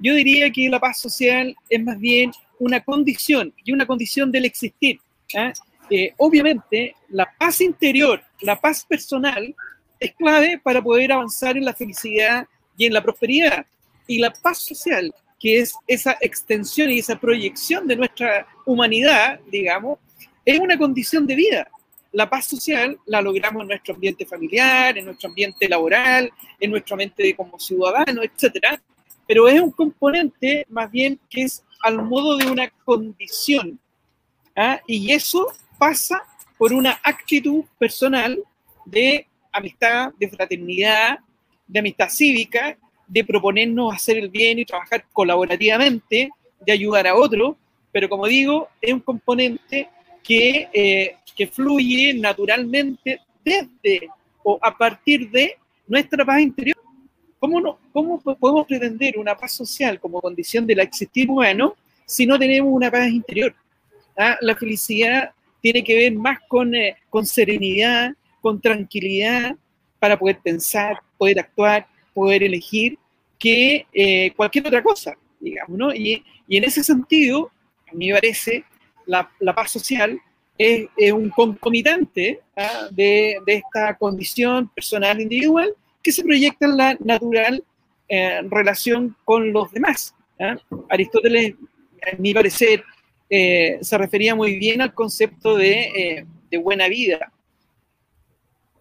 yo 0.00 0.12
diría 0.12 0.50
que 0.50 0.68
la 0.68 0.80
paz 0.80 0.98
social 0.98 1.54
es 1.68 1.84
más 1.84 1.96
bien 2.00 2.32
una 2.58 2.80
condición 2.80 3.54
y 3.64 3.70
una 3.70 3.86
condición 3.86 4.32
del 4.32 4.46
existir. 4.46 4.98
¿eh? 5.32 5.52
Eh, 5.88 6.12
obviamente, 6.16 6.96
la 7.10 7.32
paz 7.38 7.60
interior, 7.60 8.20
la 8.40 8.60
paz 8.60 8.84
personal, 8.84 9.54
es 10.00 10.12
clave 10.16 10.58
para 10.58 10.82
poder 10.82 11.12
avanzar 11.12 11.56
en 11.56 11.64
la 11.64 11.74
felicidad 11.74 12.48
y 12.76 12.86
en 12.86 12.92
la 12.92 13.04
prosperidad. 13.04 13.64
Y 14.08 14.18
la 14.18 14.32
paz 14.32 14.58
social, 14.58 15.14
que 15.38 15.60
es 15.60 15.74
esa 15.86 16.18
extensión 16.20 16.90
y 16.90 16.98
esa 16.98 17.20
proyección 17.20 17.86
de 17.86 17.94
nuestra 17.94 18.48
humanidad, 18.66 19.38
digamos, 19.48 20.00
es 20.44 20.58
una 20.58 20.76
condición 20.76 21.24
de 21.24 21.36
vida 21.36 21.68
la 22.14 22.30
paz 22.30 22.46
social 22.46 22.96
la 23.06 23.20
logramos 23.20 23.62
en 23.62 23.68
nuestro 23.68 23.94
ambiente 23.94 24.24
familiar, 24.24 24.96
en 24.96 25.04
nuestro 25.04 25.28
ambiente 25.28 25.68
laboral, 25.68 26.32
en 26.60 26.70
nuestro 26.70 26.94
ambiente 26.94 27.34
como 27.34 27.58
ciudadano, 27.58 28.22
etc. 28.22 28.78
Pero 29.26 29.48
es 29.48 29.60
un 29.60 29.72
componente 29.72 30.64
más 30.70 30.90
bien 30.90 31.18
que 31.28 31.42
es 31.42 31.64
al 31.82 32.00
modo 32.02 32.36
de 32.36 32.46
una 32.46 32.70
condición. 32.84 33.80
¿ah? 34.54 34.80
Y 34.86 35.12
eso 35.12 35.48
pasa 35.76 36.22
por 36.56 36.72
una 36.72 37.00
actitud 37.02 37.64
personal 37.78 38.40
de 38.86 39.26
amistad, 39.50 40.12
de 40.16 40.28
fraternidad, 40.28 41.18
de 41.66 41.78
amistad 41.80 42.08
cívica, 42.08 42.78
de 43.08 43.24
proponernos 43.24 43.92
hacer 43.92 44.18
el 44.18 44.28
bien 44.28 44.60
y 44.60 44.64
trabajar 44.64 45.04
colaborativamente, 45.12 46.30
de 46.64 46.72
ayudar 46.72 47.08
a 47.08 47.16
otros, 47.16 47.56
pero 47.90 48.08
como 48.08 48.26
digo, 48.28 48.68
es 48.80 48.92
un 48.92 49.00
componente 49.00 49.88
que, 50.24 50.68
eh, 50.72 51.16
que 51.36 51.46
fluye 51.46 52.14
naturalmente 52.14 53.20
desde 53.44 54.08
o 54.42 54.58
a 54.60 54.76
partir 54.76 55.30
de 55.30 55.56
nuestra 55.86 56.24
paz 56.24 56.40
interior. 56.40 56.76
¿Cómo, 57.38 57.60
no, 57.60 57.78
¿Cómo 57.92 58.20
podemos 58.20 58.66
pretender 58.66 59.18
una 59.18 59.36
paz 59.36 59.52
social 59.52 60.00
como 60.00 60.20
condición 60.20 60.66
del 60.66 60.80
existir 60.80 61.28
humano 61.28 61.76
si 62.06 62.24
no 62.24 62.38
tenemos 62.38 62.72
una 62.72 62.90
paz 62.90 63.08
interior? 63.10 63.54
¿Ah? 64.16 64.36
La 64.40 64.56
felicidad 64.56 65.30
tiene 65.60 65.84
que 65.84 65.94
ver 65.94 66.14
más 66.14 66.38
con, 66.48 66.74
eh, 66.74 66.96
con 67.10 67.26
serenidad, 67.26 68.14
con 68.40 68.60
tranquilidad, 68.60 69.56
para 69.98 70.18
poder 70.18 70.38
pensar, 70.42 70.98
poder 71.16 71.40
actuar, 71.40 71.86
poder 72.12 72.42
elegir, 72.42 72.98
que 73.38 73.86
eh, 73.92 74.32
cualquier 74.36 74.66
otra 74.66 74.82
cosa, 74.82 75.16
digamos, 75.40 75.78
¿no? 75.78 75.94
Y, 75.94 76.22
y, 76.46 76.58
en 76.58 76.64
ese 76.64 76.84
sentido, 76.84 77.50
a 77.90 77.94
mí 77.94 78.08
me 78.08 78.14
parece 78.14 78.64
la, 79.06 79.54
paz 79.54 79.72
social 79.72 80.20
es, 80.58 80.88
un 81.12 81.30
concomitante 81.30 82.40
¿ah? 82.56 82.88
de, 82.90 83.38
esta 83.46 83.96
condición 83.96 84.68
personal 84.68 85.20
individual 85.20 85.74
que 86.02 86.12
se 86.12 86.22
proyecta 86.22 86.66
en 86.66 86.76
la 86.76 86.96
natural 87.00 87.64
eh, 88.08 88.42
relación 88.50 89.16
con 89.24 89.52
los 89.52 89.72
demás. 89.72 90.14
¿ah? 90.38 90.56
Aristóteles, 90.90 91.54
en 92.02 92.22
mi 92.22 92.34
parecer, 92.34 92.84
eh, 93.30 93.78
se 93.80 93.98
refería 93.98 94.34
muy 94.34 94.56
bien 94.58 94.80
al 94.80 94.92
concepto 94.92 95.58
eh, 95.58 96.26
de 96.50 96.58
buena 96.58 96.88
vida, 96.88 97.32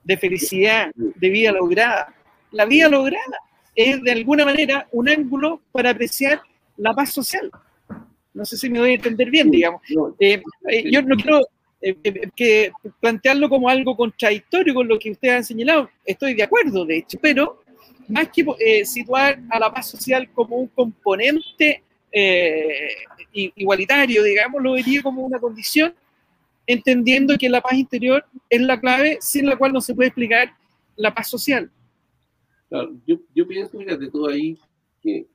de 0.04 0.18
felicidad, 0.18 0.92
de 0.96 1.30
vida 1.30 1.52
lograda. 1.52 2.14
La 2.52 2.66
vida 2.66 2.90
lograda 2.90 3.38
es 3.76 4.02
de 4.02 4.12
alguna 4.12 4.46
manera 4.46 4.88
un 4.92 5.10
ángulo 5.10 5.62
para 5.72 5.92
apreciar 5.92 6.42
la 6.78 6.94
paz 6.94 7.12
social. 7.12 7.50
No 8.34 8.46
sé 8.46 8.58
si 8.58 8.70
me 8.70 8.80
voy 8.80 8.92
a 8.92 8.96
entender 8.96 9.30
bien, 9.30 9.52
digamos. 9.52 9.82
Eh, 10.20 10.42
eh, 10.70 10.92
yo 10.92 11.02
no 11.04 11.16
quiero 11.16 11.46
eh, 11.82 11.96
que 12.36 12.72
plantearlo 13.00 13.48
como 13.48 13.70
algo 13.70 13.96
contradictorio 13.96 14.74
con 14.74 14.88
lo 14.88 14.98
que 14.98 15.12
ustedes 15.12 15.36
han 15.36 15.44
señalado. 15.44 15.90
Estoy 16.04 16.34
de 16.34 16.44
acuerdo, 16.44 16.86
de 16.86 16.98
hecho, 16.98 17.20
pero 17.22 17.64
más 18.08 18.30
que 18.30 18.86
situar 18.86 19.40
a 19.50 19.60
la 19.60 19.72
paz 19.72 19.90
social 19.90 20.30
como 20.34 20.58
un 20.58 20.68
componente 20.68 21.84
igualitario, 23.32 24.24
digamos, 24.24 24.62
lo 24.62 24.74
vería 24.74 25.02
como 25.02 25.24
una 25.24 25.40
condición, 25.40 25.94
entendiendo 26.68 27.38
que 27.38 27.50
la 27.50 27.62
paz 27.62 27.74
interior 27.74 28.26
es 28.50 28.62
la 28.62 28.80
clave 28.80 29.18
sin 29.22 29.46
la 29.46 29.56
cual 29.56 29.74
no 29.74 29.82
se 29.82 29.96
puede 29.96 30.10
explicar 30.10 30.54
la 30.96 31.14
paz 31.14 31.30
social. 31.30 31.72
yo, 33.06 33.20
yo 33.34 33.48
pienso, 33.48 33.78
de 33.78 34.12
todo 34.12 34.30
ahí, 34.30 34.58
que 35.02 35.28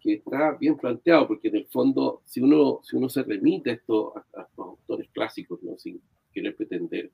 que, 0.00 0.14
está 0.14 0.52
bien 0.52 0.76
planteado, 0.76 1.28
porque 1.28 1.48
en 1.48 1.56
el 1.56 1.66
fondo, 1.66 2.22
si 2.24 2.40
uno, 2.40 2.80
si 2.82 2.96
uno 2.96 3.08
se 3.08 3.22
remite 3.22 3.70
a, 3.70 3.74
estos, 3.74 4.12
autores 4.56 5.08
clásicos, 5.10 5.62
¿no? 5.62 5.78
sin 5.78 6.00
querer 6.32 6.56
pretender 6.56 7.10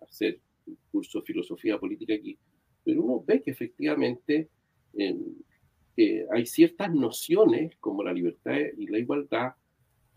hacer 0.00 0.40
un 0.66 0.78
curso 0.90 1.20
de 1.20 1.26
filosofía 1.26 1.78
política 1.78 2.14
aquí, 2.14 2.38
pero 2.84 3.02
uno 3.02 3.22
ve 3.26 3.42
que 3.42 3.50
efectivamente 3.50 4.48
eh, 4.94 6.26
hay 6.32 6.46
ciertas 6.46 6.92
nociones 6.94 7.76
como 7.76 8.02
la 8.02 8.12
libertad 8.12 8.56
y 8.76 8.86
la 8.86 8.98
igualdad 8.98 9.52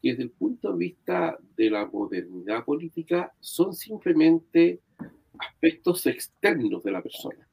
que 0.02 0.12
desde 0.12 0.24
el 0.24 0.32
punto 0.32 0.72
de 0.72 0.78
vista 0.78 1.38
de 1.58 1.70
la 1.70 1.86
modernidad 1.86 2.64
política 2.64 3.34
son 3.40 3.74
simplemente 3.74 4.80
aspectos 5.38 6.06
externos 6.06 6.84
de 6.84 6.92
la 6.92 7.02
persona 7.02 7.51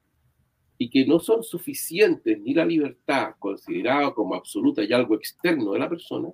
y 0.79 0.89
que 0.89 1.05
no 1.05 1.19
son 1.19 1.43
suficientes 1.43 2.41
ni 2.41 2.55
la 2.55 2.65
libertad 2.65 3.35
considerada 3.39 4.15
como 4.15 4.37
absoluta 4.37 4.83
y 4.85 4.93
algo 4.93 5.17
externo 5.17 5.73
de 5.73 5.79
la 5.81 5.89
persona, 5.89 6.29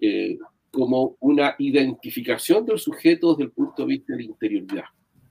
eh, 0.00 0.36
como 0.70 1.16
una 1.20 1.54
identificación 1.58 2.66
del 2.66 2.78
sujeto 2.78 3.34
desde 3.34 3.44
el 3.44 3.52
punto 3.52 3.82
de 3.82 3.88
vista 3.88 4.12
de 4.12 4.18
la 4.18 4.24
interioridad. 4.24 4.84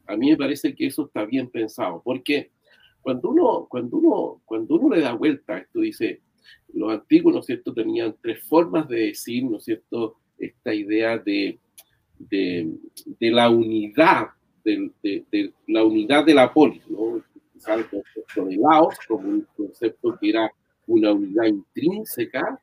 A 0.07 0.15
mí 0.15 0.29
me 0.29 0.37
parece 0.37 0.73
que 0.73 0.87
eso 0.87 1.05
está 1.07 1.25
bien 1.25 1.49
pensado, 1.49 2.01
porque 2.03 2.51
cuando 3.01 3.29
uno, 3.29 3.67
cuando 3.69 3.97
uno, 3.97 4.41
cuando 4.45 4.75
uno 4.75 4.95
le 4.95 5.01
da 5.01 5.13
vuelta 5.13 5.57
esto, 5.57 5.81
dice, 5.81 6.21
los 6.73 6.91
antiguos, 6.91 7.33
¿no 7.33 7.39
es 7.41 7.45
cierto?, 7.45 7.73
tenían 7.73 8.15
tres 8.21 8.43
formas 8.43 8.87
de 8.87 9.07
decir, 9.07 9.43
¿no 9.43 9.57
es 9.57 9.65
cierto?, 9.65 10.17
esta 10.37 10.73
idea 10.73 11.17
de, 11.17 11.59
de, 12.17 12.71
de 13.19 13.31
la 13.31 13.49
unidad, 13.49 14.29
de, 14.63 14.91
de, 15.03 15.53
la 15.67 15.83
unidad 15.83 16.25
de 16.25 16.33
la 16.33 16.53
polis, 16.53 16.81
¿no? 16.89 17.23
El 17.73 17.87
concepto 17.87 18.45
de 18.45 18.57
Laos 18.57 18.95
como 19.07 19.29
un 19.29 19.47
concepto 19.55 20.17
que 20.19 20.29
era 20.29 20.51
una 20.87 21.11
unidad 21.11 21.45
intrínseca 21.45 22.59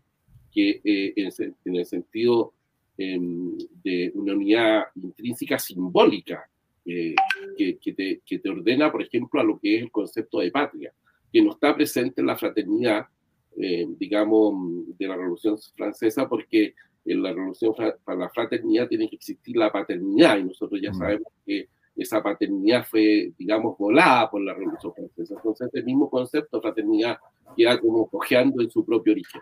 que 0.53 0.81
eh, 0.85 1.15
en, 1.17 1.77
el 1.77 1.87
sentido 1.87 2.53
em, 2.97 3.57
de 3.83 4.13
una 4.15 4.35
unidad 4.35 4.85
intrínseca 4.97 5.59
simbólica, 5.59 6.49
que, 6.85 7.15
que, 7.57 7.93
te, 7.93 8.21
que, 8.27 8.39
te, 8.41 8.49
ordena, 8.49 8.91
por 8.91 9.03
ejemplo, 9.03 9.41
a 9.41 9.45
lo 9.45 9.59
que 9.59 9.77
es 9.77 9.83
el 9.83 9.91
concepto 9.91 10.41
de 10.41 10.51
patria, 10.51 10.93
que 11.33 11.41
no 11.41 11.53
está 11.53 11.75
presente 11.75 12.21
en 12.21 12.27
la 12.27 12.37
fraternidad, 12.37 13.07
digamos, 13.55 14.99
de 14.99 15.07
la 15.07 15.17
Revolución 15.17 15.57
Francesa, 15.77 16.29
porque 16.29 16.75
en 17.05 17.23
la 17.23 17.33
Revolución 17.33 17.75
para 18.05 18.19
la 18.19 18.29
Fraternidad 18.31 18.89
tiene 18.89 19.09
que 19.09 19.17
existir 19.17 19.57
la 19.57 19.73
paternidad, 19.73 20.39
y 20.39 20.45
nosotros 20.45 20.81
ya 20.81 20.91
mm. 20.91 20.95
sabemos 20.95 21.33
que 21.45 21.69
esa 21.97 22.23
paternidad 22.23 22.87
fue, 22.87 23.33
digamos, 23.39 23.77
volada 23.77 24.31
por 24.31 24.43
la 24.43 24.55
Revolución 24.55 24.95
Francesa. 24.95 25.35
Entonces, 25.37 25.71
el 25.73 25.85
mismo 25.85 26.09
concepto 26.09 26.57
de 26.57 26.63
fraternidad 26.63 27.19
queda 27.57 27.79
como 27.79 28.09
cojeando 28.09 28.63
en 28.63 28.71
su 28.71 28.85
propio 28.85 29.13
origen. 29.13 29.41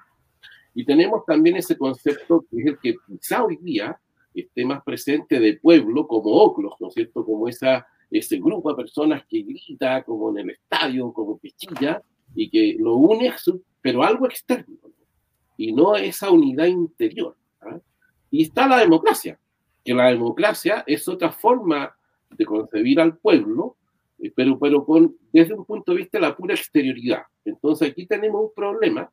Y 0.75 0.85
tenemos 0.85 1.25
también 1.25 1.57
ese 1.57 1.77
concepto 1.77 2.45
que 2.51 2.61
es 2.61 2.67
el 2.67 2.79
que 2.79 2.95
quizá 3.07 3.45
hoy 3.45 3.57
día 3.57 3.99
esté 4.35 4.65
más 4.65 4.83
presente 4.83 5.41
de 5.41 5.59
pueblo, 5.59 6.07
como 6.07 6.31
Oclos, 6.31 6.75
¿no 6.81 6.89
es 6.89 6.95
cierto? 6.95 7.25
Como 7.25 7.49
esa, 7.49 7.87
ese 8.11 8.39
grupo 8.39 8.71
de 8.71 8.77
personas 8.77 9.25
que 9.29 9.43
grita, 9.43 10.03
como 10.05 10.31
en 10.31 10.39
el 10.39 10.51
estadio, 10.51 11.13
como 11.13 11.39
que 11.39 11.51
chilla, 11.53 12.03
y 12.35 12.49
que 12.49 12.77
lo 12.79 12.95
une, 12.95 13.33
pero 13.81 14.05
algo 14.05 14.27
externo, 14.27 14.77
y 15.57 15.73
no 15.73 15.97
esa 15.97 16.31
unidad 16.31 16.67
interior. 16.67 17.37
¿ah? 17.61 17.81
Y 18.31 18.43
está 18.43 18.69
la 18.69 18.79
democracia, 18.79 19.39
que 19.85 19.95
la 19.95 20.09
democracia 20.09 20.85
es 20.87 21.09
otra 21.09 21.33
forma 21.33 21.97
de 22.37 22.45
concebir 22.45 23.01
al 23.01 23.17
pueblo, 23.19 23.77
eh, 24.19 24.33
pero, 24.35 24.59
pero 24.59 24.85
con, 24.85 25.17
desde 25.33 25.55
un 25.55 25.65
punto 25.65 25.93
de 25.93 25.99
vista 25.99 26.19
de 26.19 26.23
la 26.23 26.37
pura 26.37 26.55
exterioridad. 26.55 27.23
Entonces 27.45 27.91
aquí 27.91 28.07
tenemos 28.07 28.43
un 28.43 28.55
problema, 28.55 29.11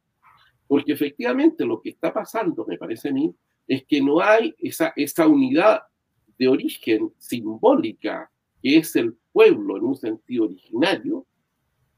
porque 0.68 0.94
efectivamente 0.94 1.66
lo 1.66 1.82
que 1.82 1.90
está 1.90 2.14
pasando, 2.14 2.66
me 2.68 2.78
parece 2.78 3.10
a 3.10 3.14
mí, 3.14 3.34
es 3.68 3.84
que 3.86 4.02
no 4.02 4.22
hay 4.22 4.56
esa, 4.60 4.94
esa 4.96 5.28
unidad 5.28 5.82
de 6.38 6.48
origen 6.48 7.12
simbólica 7.18 8.30
que 8.62 8.78
es 8.78 8.96
el 8.96 9.16
pueblo 9.32 9.78
en 9.78 9.84
un 9.84 9.96
sentido 9.96 10.46
originario, 10.46 11.26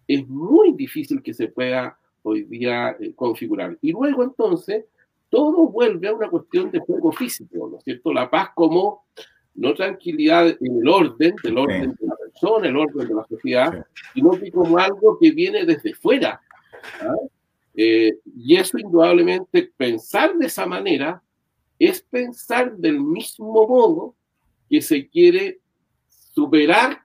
es 0.08 0.28
muy 0.28 0.74
difícil 0.74 1.22
que 1.22 1.34
se 1.34 1.48
pueda 1.48 1.98
hoy 2.24 2.44
día 2.44 2.98
eh, 3.00 3.14
configurar. 3.16 3.78
Y 3.82 3.92
luego 3.92 4.24
entonces 4.24 4.86
todo 5.30 5.68
vuelve 5.68 6.08
a 6.08 6.14
una 6.14 6.30
cuestión 6.30 6.72
de 6.72 6.80
juego 6.80 7.12
físico, 7.12 7.70
¿no 7.70 7.78
es 7.78 7.84
cierto? 7.84 8.12
La 8.12 8.30
paz 8.30 8.50
como 8.56 9.06
no 9.56 9.74
tranquilidad 9.74 10.48
en 10.48 10.78
el 10.82 10.88
orden, 10.88 11.36
del 11.44 11.58
orden 11.58 11.96
de 12.00 12.08
la 12.08 12.16
persona, 12.16 12.68
el 12.68 12.78
orden 12.78 13.08
de 13.08 13.14
la 13.14 13.26
sociedad, 13.26 13.86
sino 14.14 14.32
que 14.32 14.52
como 14.52 14.78
algo 14.78 15.18
que 15.20 15.32
viene 15.32 15.66
desde 15.66 15.94
fuera. 15.94 16.42
¿ah? 17.02 17.16
Eh, 17.76 18.18
y 18.38 18.56
eso 18.56 18.78
indudablemente, 18.78 19.72
pensar 19.76 20.36
de 20.36 20.48
esa 20.48 20.66
manera 20.66 21.22
es 21.78 22.02
pensar 22.02 22.76
del 22.76 23.00
mismo 23.00 23.68
modo 23.68 24.16
que 24.70 24.82
se 24.82 25.08
quiere 25.08 25.60
superar 26.08 27.04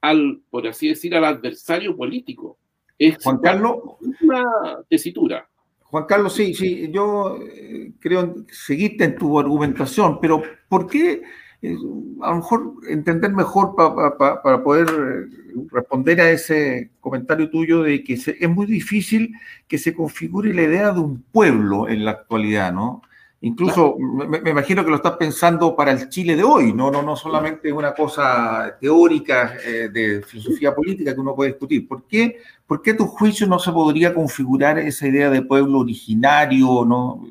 al, 0.00 0.40
por 0.50 0.66
así 0.66 0.88
decir, 0.88 1.14
al 1.14 1.24
adversario 1.24 1.96
político. 1.96 2.58
Es 2.98 3.22
Juan 3.22 3.38
Carlos, 3.38 3.76
una 4.20 4.84
tesitura. 4.88 5.48
Juan 5.84 6.04
Carlos, 6.06 6.34
sí, 6.34 6.54
sí, 6.54 6.90
yo 6.90 7.38
eh, 7.40 7.92
creo 8.00 8.34
seguiste 8.50 9.04
en 9.04 9.16
tu 9.16 9.38
argumentación, 9.38 10.18
pero 10.20 10.42
¿por 10.68 10.86
qué 10.86 11.22
a 11.62 12.30
lo 12.30 12.36
mejor 12.36 12.74
entender 12.88 13.32
mejor 13.32 13.76
para 13.76 14.62
poder 14.64 14.88
eh, 14.88 15.66
responder 15.70 16.20
a 16.20 16.30
ese 16.30 16.90
comentario 17.00 17.50
tuyo 17.50 17.82
de 17.82 18.02
que 18.02 18.14
es 18.14 18.48
muy 18.48 18.66
difícil 18.66 19.32
que 19.68 19.78
se 19.78 19.94
configure 19.94 20.52
la 20.52 20.62
idea 20.62 20.92
de 20.92 21.00
un 21.00 21.22
pueblo 21.22 21.88
en 21.88 22.04
la 22.04 22.12
actualidad, 22.12 22.72
¿no? 22.72 23.02
Incluso 23.44 23.96
me, 23.98 24.50
imagino 24.50 24.84
que 24.84 24.90
lo 24.90 24.96
estás 24.96 25.16
pensando 25.16 25.74
para 25.74 25.90
el 25.90 26.08
Chile 26.08 26.36
de 26.36 26.44
hoy, 26.44 26.72
no, 26.72 26.92
no, 26.92 27.02
no 27.02 27.16
solamente 27.16 27.72
una 27.72 27.92
cosa 27.92 28.76
teórica 28.80 29.56
eh, 29.66 29.88
de 29.92 30.22
filosofía 30.22 30.72
política 30.72 31.12
que 31.12 31.20
uno 31.20 31.34
puede 31.34 31.50
discutir. 31.50 31.88
¿Por 31.88 32.04
qué, 32.04 32.38
¿Por 32.68 32.82
qué 32.82 32.94
tu 32.94 33.04
juicio 33.06 33.48
no 33.48 33.58
se 33.58 33.72
podría 33.72 34.14
configurar 34.14 34.78
esa 34.78 35.08
idea 35.08 35.28
de 35.28 35.42
pueblo 35.42 35.80
originario, 35.80 36.84
no? 36.84 37.26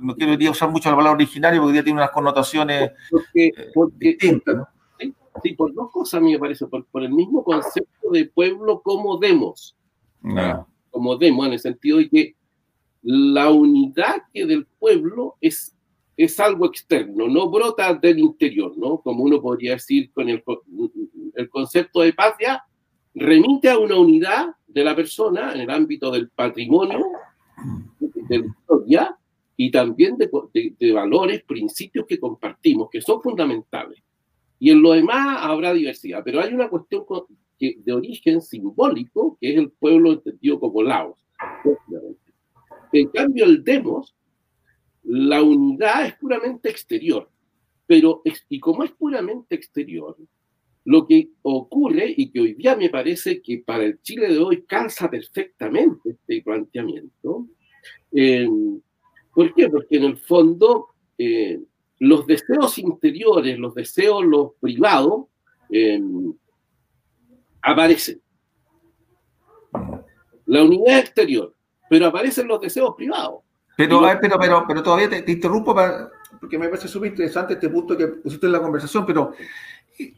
No, 0.00 0.14
quiero 0.16 0.50
usar 0.50 0.70
mucho 0.70 0.88
la 0.90 0.96
palabra 0.96 1.16
originario 1.16 1.60
porque 1.60 1.76
ya 1.76 1.84
tiene 1.84 1.98
unas 1.98 2.10
connotaciones 2.10 2.92
porque, 3.10 3.46
eh, 3.48 3.72
distintas. 3.96 4.56
¿no? 4.56 4.68
Sí, 5.42 5.52
por 5.54 5.74
dos 5.74 5.90
cosas 5.90 6.14
a 6.14 6.20
mí 6.20 6.32
me 6.32 6.38
parece, 6.38 6.66
por, 6.66 6.86
el 7.02 7.10
mismo 7.10 7.42
concepto 7.42 8.10
de 8.10 8.26
pueblo 8.26 8.80
como 8.82 9.18
demos, 9.18 9.76
ah. 10.36 10.64
como 10.90 11.16
demos, 11.16 11.46
en 11.46 11.52
el 11.54 11.58
sentido 11.58 11.98
de 11.98 12.08
que 12.08 12.36
la 13.02 13.50
unidad 13.50 14.22
que 14.32 14.46
del 14.46 14.66
pueblo 14.78 15.36
es, 15.40 15.76
es 16.16 16.38
algo 16.38 16.66
externo, 16.66 17.28
no 17.28 17.50
brota 17.50 17.92
del 17.94 18.20
interior, 18.20 18.72
¿no? 18.78 18.98
Como 18.98 19.24
uno 19.24 19.42
podría 19.42 19.72
decir 19.72 20.12
con 20.12 20.28
el, 20.28 20.42
el 21.34 21.48
concepto 21.50 22.00
de 22.00 22.12
patria, 22.12 22.64
remite 23.14 23.68
a 23.68 23.78
una 23.78 23.96
unidad 23.96 24.54
de 24.68 24.84
la 24.84 24.94
persona 24.94 25.52
en 25.52 25.62
el 25.62 25.70
ámbito 25.70 26.12
del 26.12 26.30
patrimonio, 26.30 27.04
de 27.98 28.38
la 28.38 28.46
historia, 28.46 29.18
y 29.56 29.70
también 29.70 30.16
de, 30.16 30.92
valores, 30.92 31.42
principios 31.44 32.06
que 32.06 32.18
compartimos, 32.18 32.88
que 32.90 33.00
son 33.00 33.22
fundamentales. 33.22 34.02
Y 34.58 34.70
en 34.70 34.82
lo 34.82 34.92
demás 34.92 35.38
habrá 35.40 35.72
diversidad, 35.72 36.22
pero 36.24 36.40
hay 36.40 36.52
una 36.52 36.68
cuestión 36.68 37.04
de 37.58 37.92
origen 37.92 38.40
simbólico, 38.40 39.38
que 39.40 39.52
es 39.52 39.58
el 39.58 39.70
pueblo 39.70 40.12
entendido 40.12 40.58
como 40.58 40.82
Laos. 40.82 41.18
En 42.92 43.08
cambio, 43.08 43.44
el 43.44 43.62
demos, 43.62 44.14
la 45.04 45.42
unidad 45.42 46.06
es 46.06 46.14
puramente 46.14 46.70
exterior, 46.70 47.30
pero 47.86 48.22
y 48.48 48.58
como 48.58 48.84
es 48.84 48.92
puramente 48.92 49.54
exterior, 49.54 50.16
lo 50.84 51.06
que 51.06 51.30
ocurre 51.42 52.12
y 52.16 52.30
que 52.30 52.40
hoy 52.40 52.54
día 52.54 52.76
me 52.76 52.90
parece 52.90 53.40
que 53.40 53.58
para 53.58 53.84
el 53.84 54.00
Chile 54.02 54.28
de 54.28 54.38
hoy 54.38 54.62
calza 54.62 55.10
perfectamente 55.10 56.10
este 56.10 56.42
planteamiento, 56.42 57.48
eh, 58.12 58.48
¿Por 59.34 59.52
qué? 59.54 59.68
Porque 59.68 59.96
en 59.96 60.04
el 60.04 60.16
fondo 60.16 60.88
eh, 61.18 61.60
los 61.98 62.26
deseos 62.26 62.78
interiores, 62.78 63.58
los 63.58 63.74
deseos 63.74 64.24
los 64.24 64.52
privados, 64.60 65.26
eh, 65.70 66.00
aparecen. 67.62 68.20
La 70.46 70.62
unidad 70.62 70.98
exterior, 70.98 71.54
pero 71.88 72.06
aparecen 72.06 72.46
los 72.46 72.60
deseos 72.60 72.94
privados. 72.96 73.40
Pero, 73.76 74.00
pero, 74.20 74.38
pero, 74.38 74.64
pero 74.68 74.82
todavía 74.82 75.10
te, 75.10 75.32
interrumpo 75.32 75.74
porque 76.38 76.58
me 76.58 76.68
parece 76.68 76.86
súper 76.86 77.10
interesante 77.10 77.54
este 77.54 77.68
punto 77.68 77.96
que 77.96 78.06
pusiste 78.06 78.46
en 78.46 78.52
la 78.52 78.60
conversación, 78.60 79.04
pero 79.04 79.32
eh, 79.98 80.12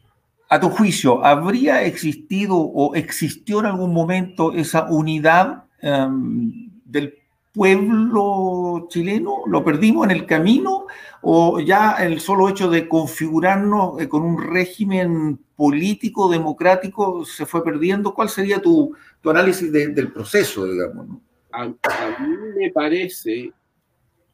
a 0.49 0.59
tu 0.59 0.69
juicio, 0.69 1.23
¿habría 1.25 1.83
existido 1.83 2.55
o 2.55 2.93
existió 2.93 3.59
en 3.61 3.67
algún 3.67 3.93
momento 3.93 4.53
esa 4.53 4.87
unidad 4.91 5.63
em, 5.81 6.69
del 6.85 7.17
pueblo 7.57 8.87
chileno? 8.89 9.41
¿Lo 9.47 9.63
perdimos 9.63 10.05
en 10.05 10.11
el 10.11 10.25
camino? 10.27 10.85
¿O 11.23 11.59
ya 11.59 11.95
el 11.95 12.19
solo 12.19 12.47
hecho 12.47 12.69
de 12.69 12.87
configurarnos 12.87 13.99
eh, 13.99 14.07
con 14.07 14.21
un 14.21 14.41
régimen 14.41 15.39
político, 15.55 16.29
democrático, 16.29 17.25
se 17.25 17.47
fue 17.47 17.63
perdiendo? 17.63 18.13
¿Cuál 18.13 18.29
sería 18.29 18.61
tu, 18.61 18.95
análisis 19.25 19.71
del 19.71 20.13
proceso, 20.13 20.65
digamos? 20.65 21.19
A, 21.51 21.65
mí 21.65 22.37
me 22.55 22.71
parece 22.71 23.51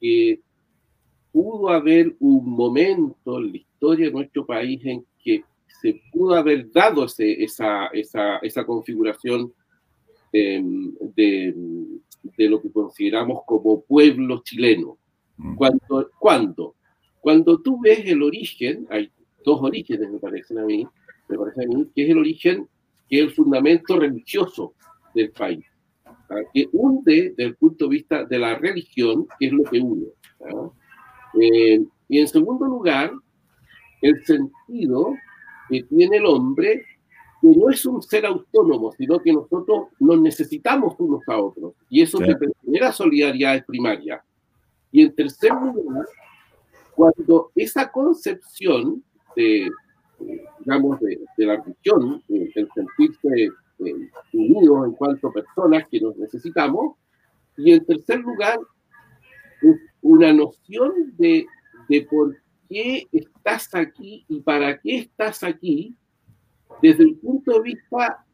que 0.02 0.42
pudo 1.32 1.70
haber 1.70 2.16
un 2.20 2.50
momento 2.50 3.40
en 3.40 3.52
la 3.52 3.58
historia 3.58 4.08
de 4.08 4.12
nuestro 4.12 4.46
país 4.46 4.82
en 4.84 5.06
que 5.24 5.44
se 5.82 6.02
pudo 6.12 6.36
haber 6.36 6.70
dado 6.72 7.06
esa, 7.06 7.88
esa, 7.88 8.66
configuración 8.66 9.54
em, 10.34 10.94
de, 11.16 11.56
de 12.24 12.50
lo 12.50 12.62
que 12.62 12.72
consideramos 12.72 13.42
como 13.46 13.82
pueblo 13.82 14.42
chileno. 14.44 14.98
Mm. 15.38 15.56
Cuando, 15.56 16.10
¿Cuándo? 16.20 16.76
Cuando 17.20 17.62
tú 17.62 17.80
ves 17.82 18.06
el 18.06 18.22
origen, 18.22 18.88
hay 18.90 19.12
dos 19.46 19.62
orígenes, 19.62 20.12
me 20.12 20.20
parecen 20.20 20.60
a 20.60 20.66
mí, 20.66 20.86
me 21.30 21.38
parece 21.38 21.64
a 21.64 21.68
mí, 21.68 21.88
que 21.96 22.04
es 22.04 22.10
el 22.10 22.18
origen, 22.18 22.68
que 23.10 23.20
es 23.20 23.24
el 23.24 23.32
fundamento 23.32 23.98
religioso 23.98 24.74
del 25.14 25.32
país, 25.32 25.66
que 26.54 26.68
hunde 26.72 27.30
desde 27.30 27.44
el 27.44 27.56
punto 27.56 27.86
de 27.86 27.92
vista 27.92 28.26
de 28.26 28.40
la 28.40 28.56
religión, 28.58 29.28
que 29.40 29.48
es 29.48 29.54
lo 29.54 29.64
que 29.64 29.80
une. 29.80 30.08
Eh, 31.40 31.84
y 32.10 32.20
en 32.20 32.28
segundo 32.28 32.66
lugar, 32.66 33.12
el 34.02 34.24
sentido 34.26 35.16
que 35.70 35.84
tiene 35.84 36.18
el 36.18 36.26
hombre 36.26 36.86
que 37.44 37.50
no 37.60 37.70
es 37.70 37.86
un 37.86 38.02
ser 38.02 38.26
autónomo, 38.26 38.94
sino 38.94 39.20
que 39.20 39.34
nosotros 39.34 39.90
nos 40.00 40.22
necesitamos 40.22 40.96
unos 40.98 41.22
a 41.28 41.38
otros. 41.38 41.74
Y 41.90 42.02
eso 42.02 42.18
se 42.20 42.38
genera 42.64 42.94
solidaridad 42.94 43.66
primaria. 43.66 44.24
Y 44.94 45.02
en 45.02 45.14
tercer 45.14 45.52
lugar, 45.52 46.06
cuando 46.96 47.52
esa 47.54 47.92
concepción 47.92 49.04
de, 49.36 49.70
digamos, 50.60 51.02
de, 51.02 51.20
la 51.36 51.62
religión, 51.62 52.24
el 52.30 52.70
sentirse 52.74 53.44
eh, 53.80 54.10
unidos 54.32 54.88
en 54.88 54.92
cuanto 54.94 55.28
a 55.28 55.34
personas 55.34 55.86
que 55.90 56.00
nos 56.00 56.16
necesitamos, 56.16 56.96
y 57.58 57.74
en 57.74 57.86
tercer 57.86 58.22
lugar, 58.22 58.58
una 60.02 60.32
noción 60.32 61.14
de, 61.18 61.46
de 61.90 62.02
por 62.10 62.38
qué 62.70 63.06
estás 63.12 63.76
aquí 63.76 64.24
y 64.30 64.40
para 64.40 64.80
qué 64.80 65.00
estás 65.00 65.44
aquí 65.44 65.98
desde 66.82 67.04
el 67.04 67.16
punto 67.16 67.54
de 67.54 67.62
vista 67.62 68.26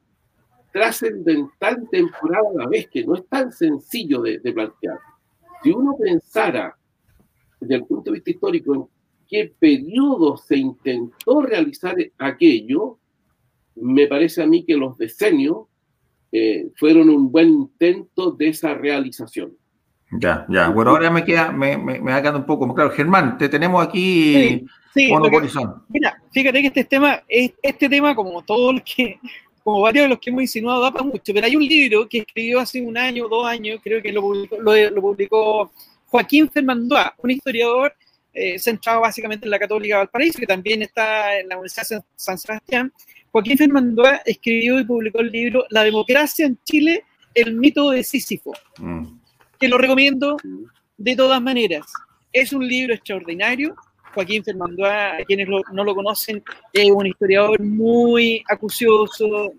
trascendental 0.72 1.88
temporal 1.92 2.44
a 2.54 2.64
la 2.64 2.68
vez, 2.68 2.88
que 2.90 3.04
no 3.04 3.16
es 3.16 3.28
tan 3.28 3.52
sencillo 3.52 4.22
de, 4.22 4.40
de, 4.40 4.54
plantear. 4.54 4.98
Si 5.64 5.72
uno 5.72 5.96
pensara 6.00 6.78
desde 7.60 7.76
el 7.76 7.86
punto 7.86 8.12
de 8.12 8.16
vista 8.16 8.32
histórico 8.32 8.76
en 8.76 8.86
qué 9.28 9.54
periodo 9.60 10.38
se 10.38 10.58
intentó 10.58 11.42
realizar 11.42 11.96
aquello, 12.18 12.98
me 13.76 14.08
parece 14.08 14.42
a 14.44 14.48
mí 14.48 14.64
que 14.66 14.76
los 14.76 14.98
decenios 14.98 15.68
eh, 16.32 16.72
fueron 16.76 17.10
un 17.10 17.32
buen 17.32 17.50
intento 17.50 18.32
de 18.32 18.50
esa 18.50 18.74
realización. 18.74 19.54
Ya, 20.12 20.46
ya. 20.50 20.70
Bueno, 20.70 20.92
ahora 20.92 21.12
me 21.12 21.24
queda, 21.24 21.52
me, 21.52 21.78
me, 21.78 22.00
me 22.00 22.12
va 22.12 22.22
quedando 22.22 22.40
un 22.40 22.46
poco 22.46 22.66
más 22.66 22.76
claro. 22.76 22.92
Germán, 22.92 23.38
te 23.38 23.48
tenemos 23.48 23.86
aquí 23.86 24.66
sí, 24.94 25.10
sí, 25.10 25.14
Mira, 25.90 26.19
fíjate 26.32 26.62
que 26.62 26.68
este 26.68 26.84
tema, 26.84 27.24
este 27.28 27.90
tema, 27.90 28.16
como 28.16 28.42
todos 28.44 28.76
los 28.76 28.84
que, 28.84 29.20
como 29.64 29.82
varios 29.82 30.06
de 30.06 30.10
los 30.10 30.20
que 30.20 30.30
hemos 30.30 30.44
insinuado, 30.44 30.82
da 30.82 30.92
para 30.92 31.06
mucho, 31.06 31.34
pero 31.34 31.46
hay 31.46 31.56
un 31.56 31.66
libro 31.66 32.08
que 32.08 32.20
escribió 32.20 32.60
hace 32.60 32.82
un 32.82 32.98
año, 32.98 33.28
dos 33.28 33.46
años, 33.46 33.80
creo 33.84 34.02
que 34.02 34.12
lo 34.12 34.22
publicó, 34.22 34.58
lo, 34.60 34.90
lo 34.90 35.02
publicó 35.02 35.72
Joaquín 36.08 36.50
Fernandoa, 36.50 37.16
un 37.18 37.32
historiador 37.32 37.94
eh, 38.34 38.58
centrado 38.60 39.02
básicamente 39.02 39.46
en 39.46 39.52
la 39.52 39.60
Católica 39.60 39.96
de 39.96 40.00
Valparaíso, 40.00 40.40
que 40.40 40.48
también 40.48 40.82
está 40.82 41.40
en 41.40 41.50
la 41.50 41.56
Universidad 41.56 42.00
de 42.00 42.04
San 42.16 42.38
Sebastián. 42.38 42.94
Joaquín 43.32 43.58
Fernandoa 43.58 44.22
escribió 44.26 44.80
y 44.80 44.86
publicó 44.86 45.20
el 45.20 45.32
libro 45.32 45.66
La 45.70 45.84
democracia 45.84 46.46
en 46.46 46.58
Chile, 46.64 47.04
el 47.36 47.54
mito 47.56 47.92
de 47.92 48.04
Sísifo. 48.04 48.54
Mm 48.78 49.20
que 49.60 49.68
lo 49.68 49.78
recomiendo 49.78 50.38
de 50.98 51.16
todas 51.16 51.42
maneras. 51.42 51.86
Es 52.32 52.54
un 52.54 52.68
libro 52.68 52.94
extraordinario. 52.94 53.76
Joaquín 54.20 54.44
Fernando, 54.44 54.84
quienes 55.26 55.48
no 55.48 55.84
lo 55.84 55.96
conocen, 55.96 56.44
es 56.74 56.92
un 56.92 57.08
historiador 57.08 57.62
muy 57.62 58.44
acucioso, 58.50 59.54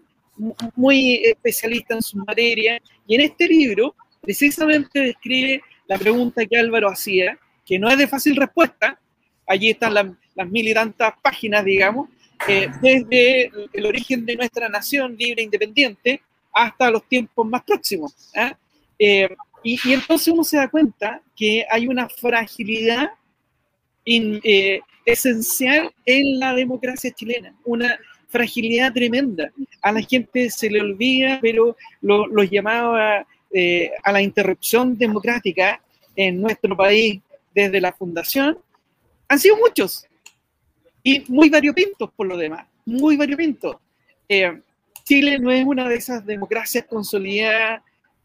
muy 0.77 1.17
especialista 1.25 1.95
en 1.95 2.03
su 2.03 2.19
materia. 2.19 2.79
Y 3.07 3.15
en 3.15 3.23
este 3.23 3.49
libro, 3.49 3.95
precisamente 4.21 5.01
describe 5.01 5.63
la 5.87 5.97
pregunta 5.97 6.45
que 6.45 6.59
Álvaro 6.59 6.91
hacía, 6.91 7.39
que 7.65 7.79
no 7.79 7.89
es 7.89 7.97
de 7.97 8.07
fácil 8.07 8.37
respuesta. 8.37 9.01
Allí 9.47 9.71
están 9.71 9.95
las, 9.95 10.07
mil 10.51 10.69
y 10.69 10.75
tantas 10.75 11.15
páginas, 11.23 11.65
digamos, 11.65 12.11
eh, 12.47 12.69
desde 12.83 13.51
el 13.73 13.87
origen 13.87 14.27
de 14.27 14.37
nuestra 14.37 14.69
nación 14.69 15.17
libre 15.17 15.43
e 15.43 15.45
independiente 15.45 16.23
hasta 16.53 16.91
los 16.91 17.09
tiempos 17.09 17.47
más 17.47 17.63
próximos. 17.63 18.15
¿ah? 18.37 18.55
Eh, 18.99 19.35
y, 19.63 19.79
entonces 19.93 20.29
uno 20.29 20.45
se 20.45 20.59
da 20.59 20.69
cuenta 20.69 21.23
que 21.35 21.65
hay 21.71 21.89
una 21.89 22.09
fragilidad 22.09 23.11
eh, 24.43 24.81
esencial 25.05 25.93
en 26.05 26.39
la 26.39 26.55
democracia 26.55 27.11
chilena, 27.11 27.55
una 27.65 27.99
fragilidad 28.29 28.93
tremenda. 28.93 29.51
A 29.83 29.93
la 29.93 30.03
gente 30.03 30.51
se 30.51 30.71
le 30.71 30.81
olvida, 30.81 31.39
pero 31.41 31.77
los 32.01 32.29
lo 32.29 32.43
llamaba 32.43 33.27
eh, 33.53 33.91
a 34.03 34.13
la 34.13 34.23
interrupción 34.23 34.97
democrática 34.97 35.81
en 36.17 36.41
nuestro 36.41 36.77
país 36.77 37.21
desde 37.55 37.81
la 37.81 37.93
fundación 37.93 38.59
han 39.27 39.39
sido 39.39 39.57
muchos 39.57 40.07
y 41.03 41.25
muy 41.29 41.49
variopintos 41.49 42.11
por 42.13 42.27
lo 42.27 42.37
demás, 42.37 42.67
muy 42.85 43.17
variopintos. 43.17 43.77
Eh, 44.29 44.61
Chile 45.05 45.39
no 45.39 45.51
es 45.51 45.65
una 45.65 45.89
de 45.89 45.97
esas 45.97 46.25
democracias 46.25 46.85
consolidadas 46.85 47.83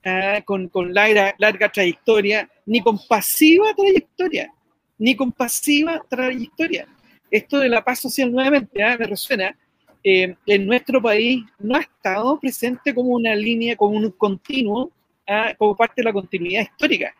Ah, 0.08 0.40
con, 0.46 0.70
con 0.70 0.94
larga, 0.94 1.34
larga 1.40 1.68
trayectoria, 1.68 2.48
ni 2.68 2.80
con 2.80 2.96
pasiva 3.08 3.74
trayectoria, 3.74 4.54
ni 4.98 5.16
con 5.16 5.32
pasiva 5.32 6.04
trayectoria. 6.10 6.88
Esto 7.30 7.60
de 7.60 7.70
la 7.70 7.84
paz 7.84 8.00
social 8.00 8.32
nuevamente, 8.32 8.82
¿eh? 8.82 8.98
me 8.98 9.06
resuena, 9.06 9.58
eh, 10.04 10.36
en 10.46 10.66
nuestro 10.66 11.02
país 11.02 11.44
no 11.60 11.76
ha 11.76 11.82
estado 11.82 12.40
presente 12.40 12.94
como 12.94 13.10
una 13.10 13.36
línea, 13.36 13.76
como 13.76 13.98
un 13.98 14.12
continuo, 14.12 14.92
¿eh? 15.26 15.56
como 15.58 15.76
parte 15.76 15.96
de 15.98 16.04
la 16.04 16.14
continuidad 16.14 16.64
histórica. 16.64 17.14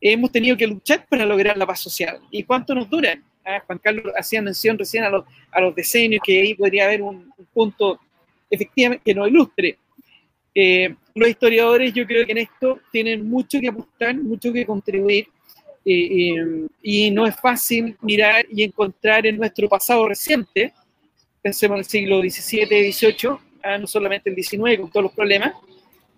Hemos 0.00 0.32
tenido 0.32 0.56
que 0.56 0.66
luchar 0.66 1.06
para 1.08 1.24
lograr 1.24 1.56
la 1.56 1.66
paz 1.66 1.80
social. 1.80 2.18
¿Y 2.30 2.42
cuánto 2.42 2.74
nos 2.74 2.90
dura? 2.90 3.18
Juan 3.66 3.78
Carlos 3.78 4.12
hacía 4.18 4.40
mención 4.40 4.78
recién 4.78 5.04
a 5.04 5.10
los, 5.10 5.24
a 5.50 5.60
los 5.60 5.74
decenios, 5.74 6.22
que 6.24 6.40
ahí 6.40 6.54
podría 6.54 6.86
haber 6.86 7.02
un, 7.02 7.30
un 7.36 7.46
punto 7.52 8.00
efectivamente 8.50 9.02
que 9.04 9.14
nos 9.14 9.28
ilustre. 9.28 9.78
Eh, 10.54 10.94
los 11.14 11.28
historiadores 11.28 11.92
yo 11.92 12.06
creo 12.06 12.24
que 12.24 12.32
en 12.32 12.38
esto 12.38 12.80
tienen 12.92 13.28
mucho 13.28 13.60
que 13.60 13.68
apostar, 13.68 14.14
mucho 14.16 14.52
que 14.52 14.64
contribuir 14.64 15.28
eh, 15.84 16.34
eh, 16.34 16.66
y 16.82 17.10
no 17.10 17.26
es 17.26 17.36
fácil 17.36 17.96
mirar 18.00 18.46
y 18.50 18.62
encontrar 18.62 19.26
en 19.26 19.36
nuestro 19.36 19.68
pasado 19.68 20.08
reciente, 20.08 20.72
pensemos 21.42 21.76
en 21.76 21.78
el 21.80 21.84
siglo 21.84 22.20
XVII, 22.20 22.92
XVIII, 22.92 23.36
ah, 23.62 23.78
no 23.78 23.86
solamente 23.86 24.30
el 24.30 24.36
XIX 24.36 24.80
con 24.80 24.90
todos 24.90 25.04
los 25.04 25.12
problemas, 25.12 25.52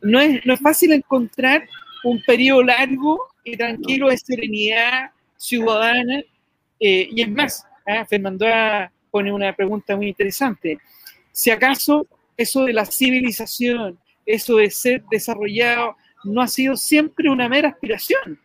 no 0.01 0.21
es, 0.21 0.45
no 0.45 0.55
es 0.55 0.61
fácil 0.61 0.93
encontrar 0.93 1.69
un 2.05 2.23
periodo 2.23 2.63
largo 2.63 3.29
y 3.43 3.57
tranquilo 3.57 4.09
de 4.09 4.19
serenidad 4.19 5.11
ciudadana 5.37 6.23
y 6.79 7.21
es 7.21 7.31
más, 7.31 7.65
ah, 7.87 8.05
Fernando 8.05 8.47
pone 9.11 9.33
una 9.33 9.53
pregunta 9.55 9.97
muy 9.97 10.09
interesante, 10.09 10.79
si 11.33 11.51
acaso 11.51 12.07
eso 12.37 12.65
de 12.65 12.73
la 12.73 12.85
civilización, 12.85 13.99
eso 14.25 14.57
de 14.57 14.71
ser 14.71 15.03
desarrollado 15.11 15.97
no 16.25 16.43
ha 16.43 16.49
sido 16.49 16.77
siempre 16.77 17.31
una 17.31 17.49
mera 17.49 17.69
aspiración. 17.69 18.41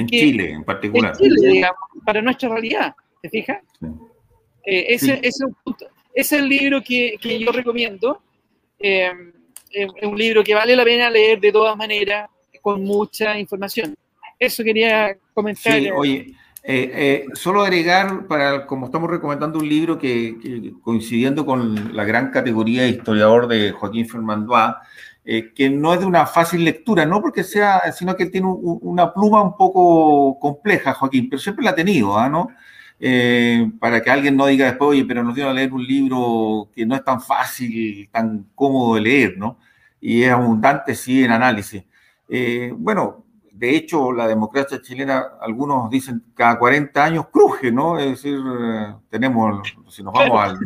En 0.00 0.06
Chile, 0.06 0.50
en 0.52 0.64
particular. 0.64 1.12
En 1.12 1.18
Chile, 1.18 1.48
digamos, 1.48 1.80
para 2.04 2.22
nuestra 2.22 2.48
realidad, 2.48 2.94
¿te 3.22 3.28
fijas? 3.28 3.58
Eh, 4.64 4.94
ese, 4.94 5.20
es 5.22 5.40
es 6.14 6.32
el 6.32 6.48
libro 6.48 6.82
que, 6.82 7.16
que 7.20 7.38
yo 7.38 7.52
recomiendo. 7.52 8.22
Eh, 8.78 9.12
es 9.70 9.88
un 10.02 10.16
libro 10.16 10.42
que 10.42 10.54
vale 10.54 10.74
la 10.74 10.84
pena 10.84 11.10
leer 11.10 11.38
de 11.38 11.52
todas 11.52 11.76
maneras, 11.76 12.30
con 12.62 12.82
mucha 12.82 13.38
información. 13.38 13.94
Eso 14.38 14.64
quería 14.64 15.16
comentar. 15.34 15.74
Sí, 15.74 15.90
oye, 15.90 16.34
eh, 16.62 16.90
eh, 16.94 17.26
solo 17.34 17.62
agregar, 17.62 18.26
para 18.26 18.66
como 18.66 18.86
estamos 18.86 19.08
recomendando 19.08 19.58
un 19.58 19.68
libro 19.68 19.98
que, 19.98 20.72
coincidiendo 20.82 21.46
con 21.46 21.94
la 21.94 22.04
gran 22.04 22.30
categoría 22.30 22.82
de 22.82 22.88
historiador 22.88 23.46
de 23.46 23.70
Joaquín 23.70 24.08
Fernandois, 24.08 24.74
eh, 25.26 25.52
que 25.54 25.68
no 25.68 25.92
es 25.92 26.00
de 26.00 26.06
una 26.06 26.26
fácil 26.26 26.64
lectura, 26.64 27.04
no 27.04 27.20
porque 27.20 27.44
sea, 27.44 27.92
sino 27.92 28.16
que 28.16 28.26
tiene 28.26 28.46
una 28.48 29.12
pluma 29.12 29.42
un 29.42 29.56
poco 29.56 30.38
compleja, 30.38 30.94
Joaquín, 30.94 31.28
pero 31.28 31.40
siempre 31.40 31.64
la 31.64 31.72
ha 31.72 31.74
tenido, 31.74 32.18
¿ah, 32.18 32.28
¿no? 32.28 32.48
para 33.78 34.02
que 34.02 34.10
alguien 34.10 34.36
no 34.36 34.46
diga 34.46 34.66
después, 34.66 34.90
oye, 34.90 35.04
pero 35.04 35.22
nos 35.22 35.34
dio 35.34 35.50
a 35.50 35.52
leer 35.52 35.72
un 35.72 35.84
libro 35.86 36.70
que 36.74 36.86
no 36.86 36.94
es 36.96 37.04
tan 37.04 37.20
fácil, 37.20 38.08
tan 38.10 38.46
cómodo 38.54 38.94
de 38.94 39.02
leer, 39.02 39.36
¿no? 39.36 39.58
Y 40.00 40.22
es 40.22 40.30
abundante, 40.30 40.94
sí, 40.94 41.22
en 41.24 41.32
análisis. 41.32 41.84
bueno, 42.78 43.25
de 43.58 43.74
hecho, 43.74 44.12
la 44.12 44.28
democracia 44.28 44.82
chilena, 44.82 45.24
algunos 45.40 45.88
dicen 45.88 46.22
cada 46.34 46.58
40 46.58 47.02
años 47.02 47.26
cruje, 47.32 47.72
¿no? 47.72 47.98
Es 47.98 48.10
decir, 48.10 48.38
eh, 48.38 48.94
tenemos, 49.08 49.74
si 49.88 50.02
nos 50.02 50.12
vamos 50.12 50.40
al, 50.40 50.58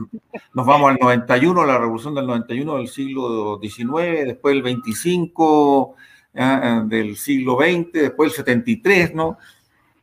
nos 0.52 0.66
vamos 0.66 0.90
al 0.90 0.98
91, 1.00 1.64
la 1.66 1.78
revolución 1.78 2.16
del 2.16 2.26
91 2.26 2.78
del 2.78 2.88
siglo 2.88 3.60
XIX, 3.62 4.26
después 4.26 4.56
el 4.56 4.62
25 4.62 5.94
eh, 6.34 6.82
del 6.86 7.16
siglo 7.16 7.58
XX, 7.58 7.92
después 7.92 8.32
el 8.32 8.36
73, 8.36 9.14
¿no? 9.14 9.38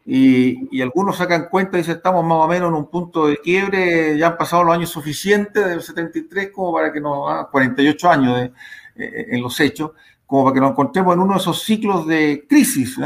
Y, 0.06 0.82
algunos 0.82 1.18
sacan 1.18 1.50
cuenta 1.50 1.76
y 1.76 1.82
dicen, 1.82 1.98
estamos 1.98 2.24
más 2.24 2.38
o 2.38 2.48
menos 2.48 2.70
en 2.70 2.76
un 2.76 2.90
punto 2.90 3.28
de 3.28 3.36
quiebre, 3.36 4.18
ya 4.18 4.28
han 4.28 4.38
pasado 4.38 4.64
los 4.64 4.74
años 4.74 4.90
suficientes 4.90 5.66
del 5.66 5.82
73 5.82 6.52
como 6.54 6.72
para 6.72 6.94
que 6.94 7.02
nos, 7.02 7.30
ah, 7.30 7.50
48 7.52 8.10
años 8.10 8.38
de, 8.38 8.46
eh, 8.96 9.26
en 9.32 9.42
los 9.42 9.60
hechos, 9.60 9.92
como 10.28 10.44
para 10.44 10.54
que 10.54 10.60
nos 10.60 10.72
encontremos 10.72 11.14
en 11.16 11.22
uno 11.22 11.34
de 11.34 11.40
esos 11.40 11.64
ciclos 11.64 12.06
de 12.06 12.46
crisis. 12.50 12.98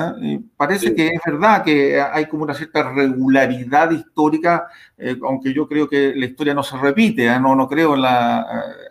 parece 0.58 0.96
que 0.96 1.06
es 1.06 1.22
verdad 1.24 1.64
que 1.64 2.02
hay 2.02 2.26
como 2.26 2.44
una 2.44 2.56
cierta 2.56 2.92
regularidad 2.92 3.92
histórica, 3.92 4.68
eh, 4.98 5.16
aunque 5.22 5.54
yo 5.54 5.68
creo 5.68 5.88
que 5.88 6.14
la 6.16 6.26
historia 6.26 6.56
no 6.56 6.64
se 6.64 6.76
repite, 6.78 7.28
¿eh? 7.28 7.40
no, 7.40 7.56
no 7.56 7.68
creo 7.68 7.94
en 7.94 8.02
la... 8.02 8.42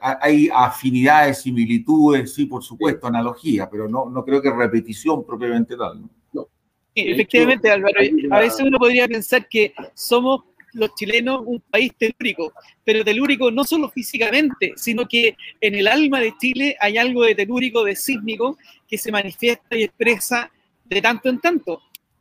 Eh, 0.00 0.16
hay 0.20 0.48
afinidades, 0.54 1.42
similitudes, 1.42 2.32
sí, 2.32 2.46
por 2.46 2.62
supuesto, 2.62 3.08
analogía, 3.08 3.68
pero 3.68 3.88
no, 3.88 4.08
no 4.08 4.24
creo 4.24 4.40
que 4.40 4.52
repetición 4.52 5.26
propiamente 5.26 5.76
tal. 5.76 6.00
¿no? 6.32 6.48
efectivamente, 6.94 7.68
Álvaro, 7.68 7.98
a 8.30 8.38
veces 8.38 8.60
uno 8.60 8.78
podría 8.78 9.08
pensar 9.08 9.48
que 9.48 9.74
somos 9.94 10.42
los 10.72 10.94
chilenos 10.94 11.42
un 11.44 11.60
país 11.60 11.92
telúrico, 11.96 12.52
pero 12.84 13.04
telúrico 13.04 13.50
no 13.50 13.64
solo 13.64 13.88
físicamente, 13.88 14.72
sino 14.76 15.06
que 15.06 15.36
en 15.60 15.74
el 15.74 15.86
alma 15.86 16.20
de 16.20 16.34
Chile 16.38 16.76
hay 16.80 16.98
algo 16.98 17.24
de 17.24 17.34
telúrico, 17.34 17.84
de 17.84 17.96
sísmico, 17.96 18.56
que 18.88 18.98
se 18.98 19.12
manifiesta 19.12 19.76
y 19.76 19.84
expresa 19.84 20.50
de 20.84 21.00
tanto 21.00 21.28
en 21.28 21.40
tanto. 21.40 21.80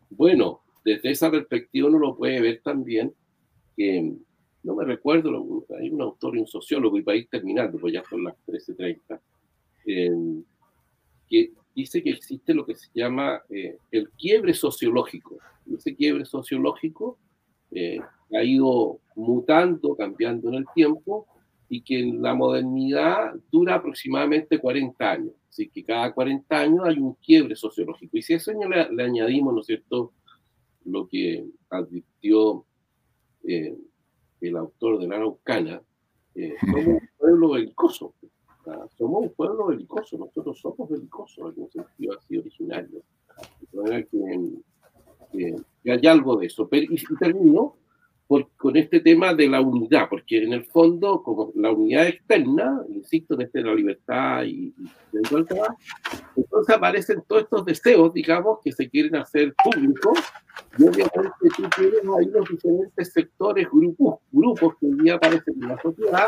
Bueno, 0.10 0.62
desde 0.84 1.12
esa 1.12 1.30
perspectiva 1.30 1.88
uno 1.88 2.00
lo 2.00 2.16
puede 2.16 2.42
ver 2.42 2.62
también 2.64 3.14
que, 3.76 4.14
no 4.64 4.76
me 4.76 4.86
recuerdo, 4.86 5.66
hay 5.80 5.90
un 5.90 6.02
autor 6.02 6.36
y 6.36 6.40
un 6.40 6.48
sociólogo, 6.48 6.98
y 6.98 7.02
país 7.02 7.28
terminando, 7.30 7.80
pues 7.80 7.94
ya 7.94 8.04
son 8.10 8.24
las 8.24 8.36
13.30, 8.46 9.20
eh, 9.86 10.12
que, 11.30 11.52
dice 11.76 12.04
que 12.04 12.10
existe 12.10 12.54
lo 12.54 12.66
que 12.66 12.76
se 12.76 12.90
llama 12.94 13.42
eh, 13.50 13.78
el 13.92 14.10
quiebre 14.12 14.54
sociológico. 14.54 15.38
Ese 15.74 15.96
quiebre 15.96 16.26
sociológico 16.26 17.18
eh, 17.72 18.00
ha 18.38 18.44
ido 18.44 19.00
mutando, 19.16 19.96
cambiando 19.96 20.50
en 20.50 20.56
el 20.56 20.66
tiempo 20.74 21.28
y 21.68 21.82
que 21.82 22.00
en 22.00 22.22
la 22.22 22.34
modernidad 22.34 23.34
dura 23.52 23.76
aproximadamente 23.76 24.60
40 24.60 25.12
años. 25.12 25.34
Así 25.50 25.70
que 25.70 25.84
cada 25.84 26.14
40 26.14 26.58
años 26.58 26.82
hay 26.86 26.98
un 27.00 27.14
quiebre 27.16 27.56
sociológico. 27.56 28.18
Y 28.18 28.22
si 28.22 28.34
a 28.34 28.38
eso 28.38 28.52
le, 28.54 28.92
le 28.92 29.04
añadimos, 29.04 29.54
¿no 29.54 29.62
es 29.62 29.68
cierto?, 29.68 30.14
lo 30.86 31.08
que 31.08 31.46
advirtió 31.70 32.66
eh, 33.44 33.78
el 34.42 34.58
autor 34.58 35.00
de 35.00 35.08
la 35.08 35.16
Araucana, 35.18 35.82
eh, 36.36 36.56
somos 36.62 36.86
un 36.86 37.10
pueblo 37.18 37.50
belicoso. 37.52 38.14
Somos 38.98 39.24
un 39.24 39.34
pueblo 39.34 39.68
belicoso, 39.68 40.18
nosotros 40.18 40.60
somos 40.60 40.90
belicosos 40.90 41.56
en 41.56 41.64
un 41.64 41.72
sentido 41.72 42.16
así 42.18 42.38
originario. 42.38 43.02
De 43.72 43.78
manera 43.78 44.04
que, 44.04 45.92
hay 45.92 46.08
algo 46.08 46.38
de 46.38 46.48
eso. 46.48 46.68
Pero, 46.70 46.94
y, 46.94 46.96
y 46.96 47.16
termino 48.30 48.50
con 48.58 48.78
este 48.78 49.00
tema 49.00 49.34
de 49.34 49.48
la 49.48 49.62
unidad, 49.62 50.08
porque 50.10 50.44
en 50.44 50.54
el 50.54 50.66
fondo, 50.66 51.24
como 51.24 51.52
la 51.56 51.72
unidad 51.72 52.08
externa, 52.08 52.82
insisto 52.90 53.34
en 53.34 53.42
este 53.42 53.60
de 53.60 53.66
la 53.66 53.74
libertad 53.74 54.44
y 54.44 54.74
la 55.12 55.22
igualdad, 55.22 55.68
entonces 56.36 56.76
aparecen 56.76 57.24
todos 57.28 57.44
estos 57.44 57.66
deseos, 57.66 58.14
digamos, 58.14 58.60
que 58.64 58.72
se 58.72 58.90
quieren 58.90 59.16
hacer 59.16 59.54
públicos, 59.64 60.20
y 60.78 60.84
obviamente 60.84 61.32
tú 61.58 61.64
tienes 61.76 62.02
ahí 62.20 62.26
los 62.32 62.50
diferentes 62.50 63.14
sectores, 63.14 63.68
grupos, 63.72 64.20
grupos 64.32 64.76
que 64.80 64.86
hoy 64.86 65.04
día 65.04 65.16
aparecen 65.16 65.56
en 65.62 65.70
la 65.70 65.82
sociedad, 65.82 66.28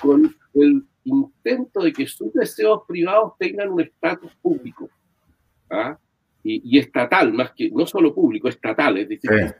con 0.00 0.34
el 0.54 0.84
intento 1.04 1.80
de 1.80 1.92
que 1.92 2.06
sus 2.06 2.32
deseos 2.34 2.82
privados 2.86 3.32
tengan 3.38 3.70
un 3.70 3.80
estatus 3.80 4.30
público. 4.36 4.88
¿ah? 5.70 5.98
Y, 6.44 6.76
y, 6.76 6.78
estatal, 6.78 7.32
más 7.32 7.52
que 7.52 7.70
no 7.70 7.86
solo 7.86 8.14
público, 8.14 8.48
estatal, 8.48 8.98
es 8.98 9.08
decir, 9.08 9.30
sí 9.30 9.54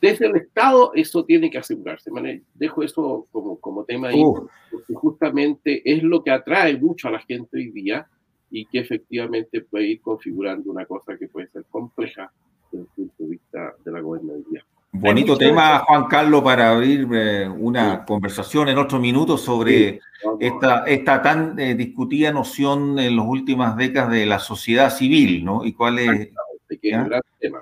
desde 0.00 0.26
el 0.26 0.36
Estado 0.36 0.92
eso 0.94 1.24
tiene 1.24 1.50
que 1.50 1.58
asegurarse. 1.58 2.10
Dejo 2.54 2.82
eso 2.82 3.26
como, 3.32 3.58
como 3.58 3.84
tema 3.84 4.08
ahí, 4.08 4.22
porque 4.70 4.94
justamente 4.94 5.82
es 5.84 6.02
lo 6.02 6.22
que 6.22 6.30
atrae 6.30 6.76
mucho 6.76 7.08
a 7.08 7.12
la 7.12 7.20
gente 7.20 7.56
hoy 7.56 7.70
día 7.70 8.06
y 8.50 8.66
que 8.66 8.78
efectivamente 8.78 9.60
puede 9.62 9.86
ir 9.86 10.00
configurando 10.00 10.70
una 10.70 10.86
cosa 10.86 11.16
que 11.18 11.28
puede 11.28 11.48
ser 11.48 11.64
compleja 11.70 12.32
desde 12.70 12.84
el 12.84 12.88
punto 12.94 13.14
de 13.18 13.28
vista 13.28 13.74
de 13.84 13.92
la 13.92 14.00
gobernabilidad. 14.00 14.62
Bonito 14.90 15.36
tema, 15.36 15.80
Juan 15.80 16.06
Carlos, 16.06 16.42
para 16.42 16.70
abrir 16.70 17.06
eh, 17.12 17.46
una 17.46 18.06
conversación 18.06 18.68
en 18.68 18.78
otro 18.78 18.98
minuto 18.98 19.36
sobre 19.36 20.00
esta, 20.40 20.84
esta 20.84 21.20
tan 21.20 21.58
eh, 21.58 21.74
discutida 21.74 22.32
noción 22.32 22.98
en 22.98 23.14
las 23.16 23.26
últimas 23.26 23.76
décadas 23.76 24.12
de 24.12 24.24
la 24.24 24.38
sociedad 24.38 24.90
civil, 24.90 25.44
¿no? 25.44 25.64
Y 25.64 25.74
cuál 25.74 25.98
es... 25.98 26.30
Que 26.68 26.90
es 26.90 26.96
un 26.96 27.04
gran 27.04 27.22
tema. 27.38 27.60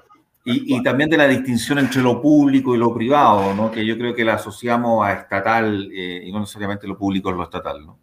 Y, 0.49 0.77
y, 0.77 0.83
también 0.85 1.11
de 1.11 1.17
la 1.17 1.27
distinción 1.27 1.81
entre 1.81 2.01
lo 2.01 2.23
público 2.23 2.73
y 2.73 2.79
lo 2.79 2.95
privado, 2.95 3.53
¿no? 3.53 3.69
que 3.69 3.85
yo 3.85 3.99
creo 3.99 4.15
que 4.15 4.25
la 4.25 4.35
asociamos 4.35 5.05
a 5.05 5.13
estatal 5.15 5.91
eh, 5.93 6.23
y 6.25 6.31
no 6.31 6.39
necesariamente 6.39 6.87
lo 6.87 6.97
público 6.97 7.31
es 7.31 7.37
lo 7.37 7.43
estatal. 7.43 7.85
¿no? 7.85 7.99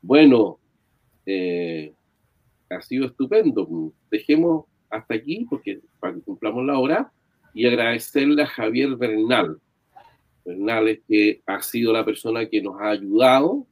Bueno, 0.00 0.58
eh, 1.24 1.94
ha 2.68 2.82
sido 2.82 3.06
estupendo. 3.06 3.92
Dejemos 4.10 4.64
hasta 4.90 5.14
aquí 5.14 5.46
porque 5.48 5.80
para 6.00 6.12
que 6.14 6.22
cumplamos 6.22 6.66
la 6.66 6.76
hora 6.76 7.12
y 7.54 7.66
agradecerle 7.68 8.42
a 8.42 8.46
Javier 8.46 8.96
Bernal. 8.96 9.60
Bernal 10.44 10.88
es 10.88 11.00
que 11.06 11.40
ha 11.46 11.62
sido 11.62 11.92
la 11.92 12.04
persona 12.04 12.48
que 12.48 12.60
nos 12.60 12.80
ha 12.80 12.90
ayudado 12.90 13.64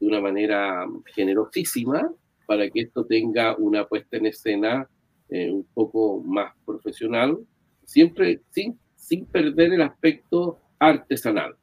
de 0.00 0.06
una 0.08 0.20
manera 0.20 0.84
generosísima 1.14 2.10
para 2.44 2.68
que 2.68 2.80
esto 2.80 3.04
tenga 3.04 3.54
una 3.56 3.86
puesta 3.86 4.16
en 4.16 4.26
escena 4.26 4.88
eh, 5.30 5.50
un 5.50 5.64
poco 5.74 6.22
más 6.22 6.54
profesional, 6.64 7.38
siempre 7.84 8.40
sin, 8.50 8.78
sin 8.96 9.26
perder 9.26 9.72
el 9.72 9.82
aspecto 9.82 10.58
artesanal. 10.78 11.56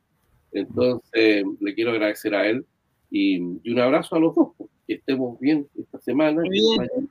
Entonces, 0.51 1.43
le 1.59 1.75
quiero 1.75 1.91
agradecer 1.91 2.33
a 2.33 2.47
él 2.47 2.65
y, 3.09 3.37
y 3.63 3.71
un 3.71 3.79
abrazo 3.79 4.15
a 4.15 4.19
los 4.19 4.35
dos, 4.35 4.49
pues, 4.57 4.69
que 4.87 4.93
estemos 4.95 5.39
bien 5.39 5.67
esta 5.77 5.99
semana. 5.99 6.41
Bien. 6.49 7.09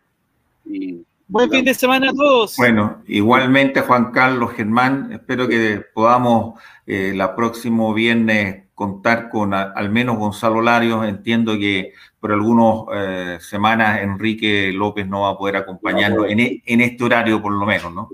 Y, 0.67 1.05
Buen 1.27 1.51
fin 1.51 1.65
de 1.65 1.75
semana 1.75 2.11
a 2.11 2.13
todos. 2.13 2.57
Bueno, 2.57 3.03
igualmente 3.07 3.81
Juan 3.81 4.13
Carlos 4.13 4.53
Germán, 4.53 5.11
espero 5.13 5.49
que 5.49 5.83
podamos 5.95 6.61
eh, 6.87 7.13
la 7.17 7.35
próximo 7.35 7.95
viernes 7.95 8.65
contar 8.75 9.31
con 9.31 9.55
a, 9.55 9.63
al 9.63 9.91
menos 9.91 10.19
Gonzalo 10.19 10.61
Larios. 10.61 11.07
Entiendo 11.07 11.59
que 11.59 11.95
por 12.21 12.33
algunas 12.33 12.85
eh, 12.95 13.39
semanas 13.41 14.03
Enrique 14.03 14.71
López 14.73 15.09
no 15.09 15.23
va 15.23 15.31
a 15.31 15.39
poder 15.39 15.57
acompañarnos 15.57 16.25
no, 16.25 16.27
en, 16.27 16.41
e, 16.41 16.63
en, 16.67 16.81
este 16.83 17.05
horario, 17.05 17.41
por 17.41 17.53
lo 17.53 17.65
menos, 17.65 17.93
¿no? 17.95 18.11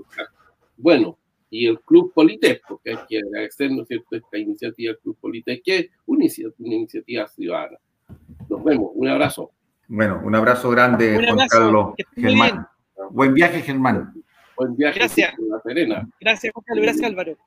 Bueno, 0.77 1.17
y 1.49 1.67
el 1.67 1.81
Club 1.81 2.13
Politec, 2.13 2.63
porque 2.65 2.91
hay 2.91 2.99
que 3.09 3.19
agradecer, 3.19 3.71
¿no 3.71 3.81
es 3.81 3.89
cierto?, 3.89 4.15
esta 4.15 4.37
iniciativa 4.37 4.93
del 4.93 5.01
Club 5.01 5.17
Politec, 5.19 5.61
que 5.63 5.77
es 5.79 5.89
una, 6.05 6.25
una 6.59 6.75
iniciativa 6.75 7.27
ciudadana. 7.27 7.77
Nos 8.49 8.63
vemos, 8.63 8.91
un 8.93 9.07
abrazo. 9.09 9.51
Bueno, 9.89 10.21
un 10.23 10.33
abrazo 10.33 10.69
grande, 10.69 11.17
un 11.17 11.25
Juan. 11.25 11.47
Carlos 11.49 11.93
Germán. 12.15 12.67
Buen 13.09 13.33
viaje, 13.33 13.61
Germán. 13.61 14.13
Buen 14.55 14.75
viaje. 14.75 14.99
Gracias. 14.99 15.33
La 15.39 15.59
Serena. 15.61 16.07
Gracias, 16.19 16.53
Juan 16.53 16.63
Carlos. 16.65 16.85
Gracias, 16.85 17.05
Álvaro. 17.09 17.37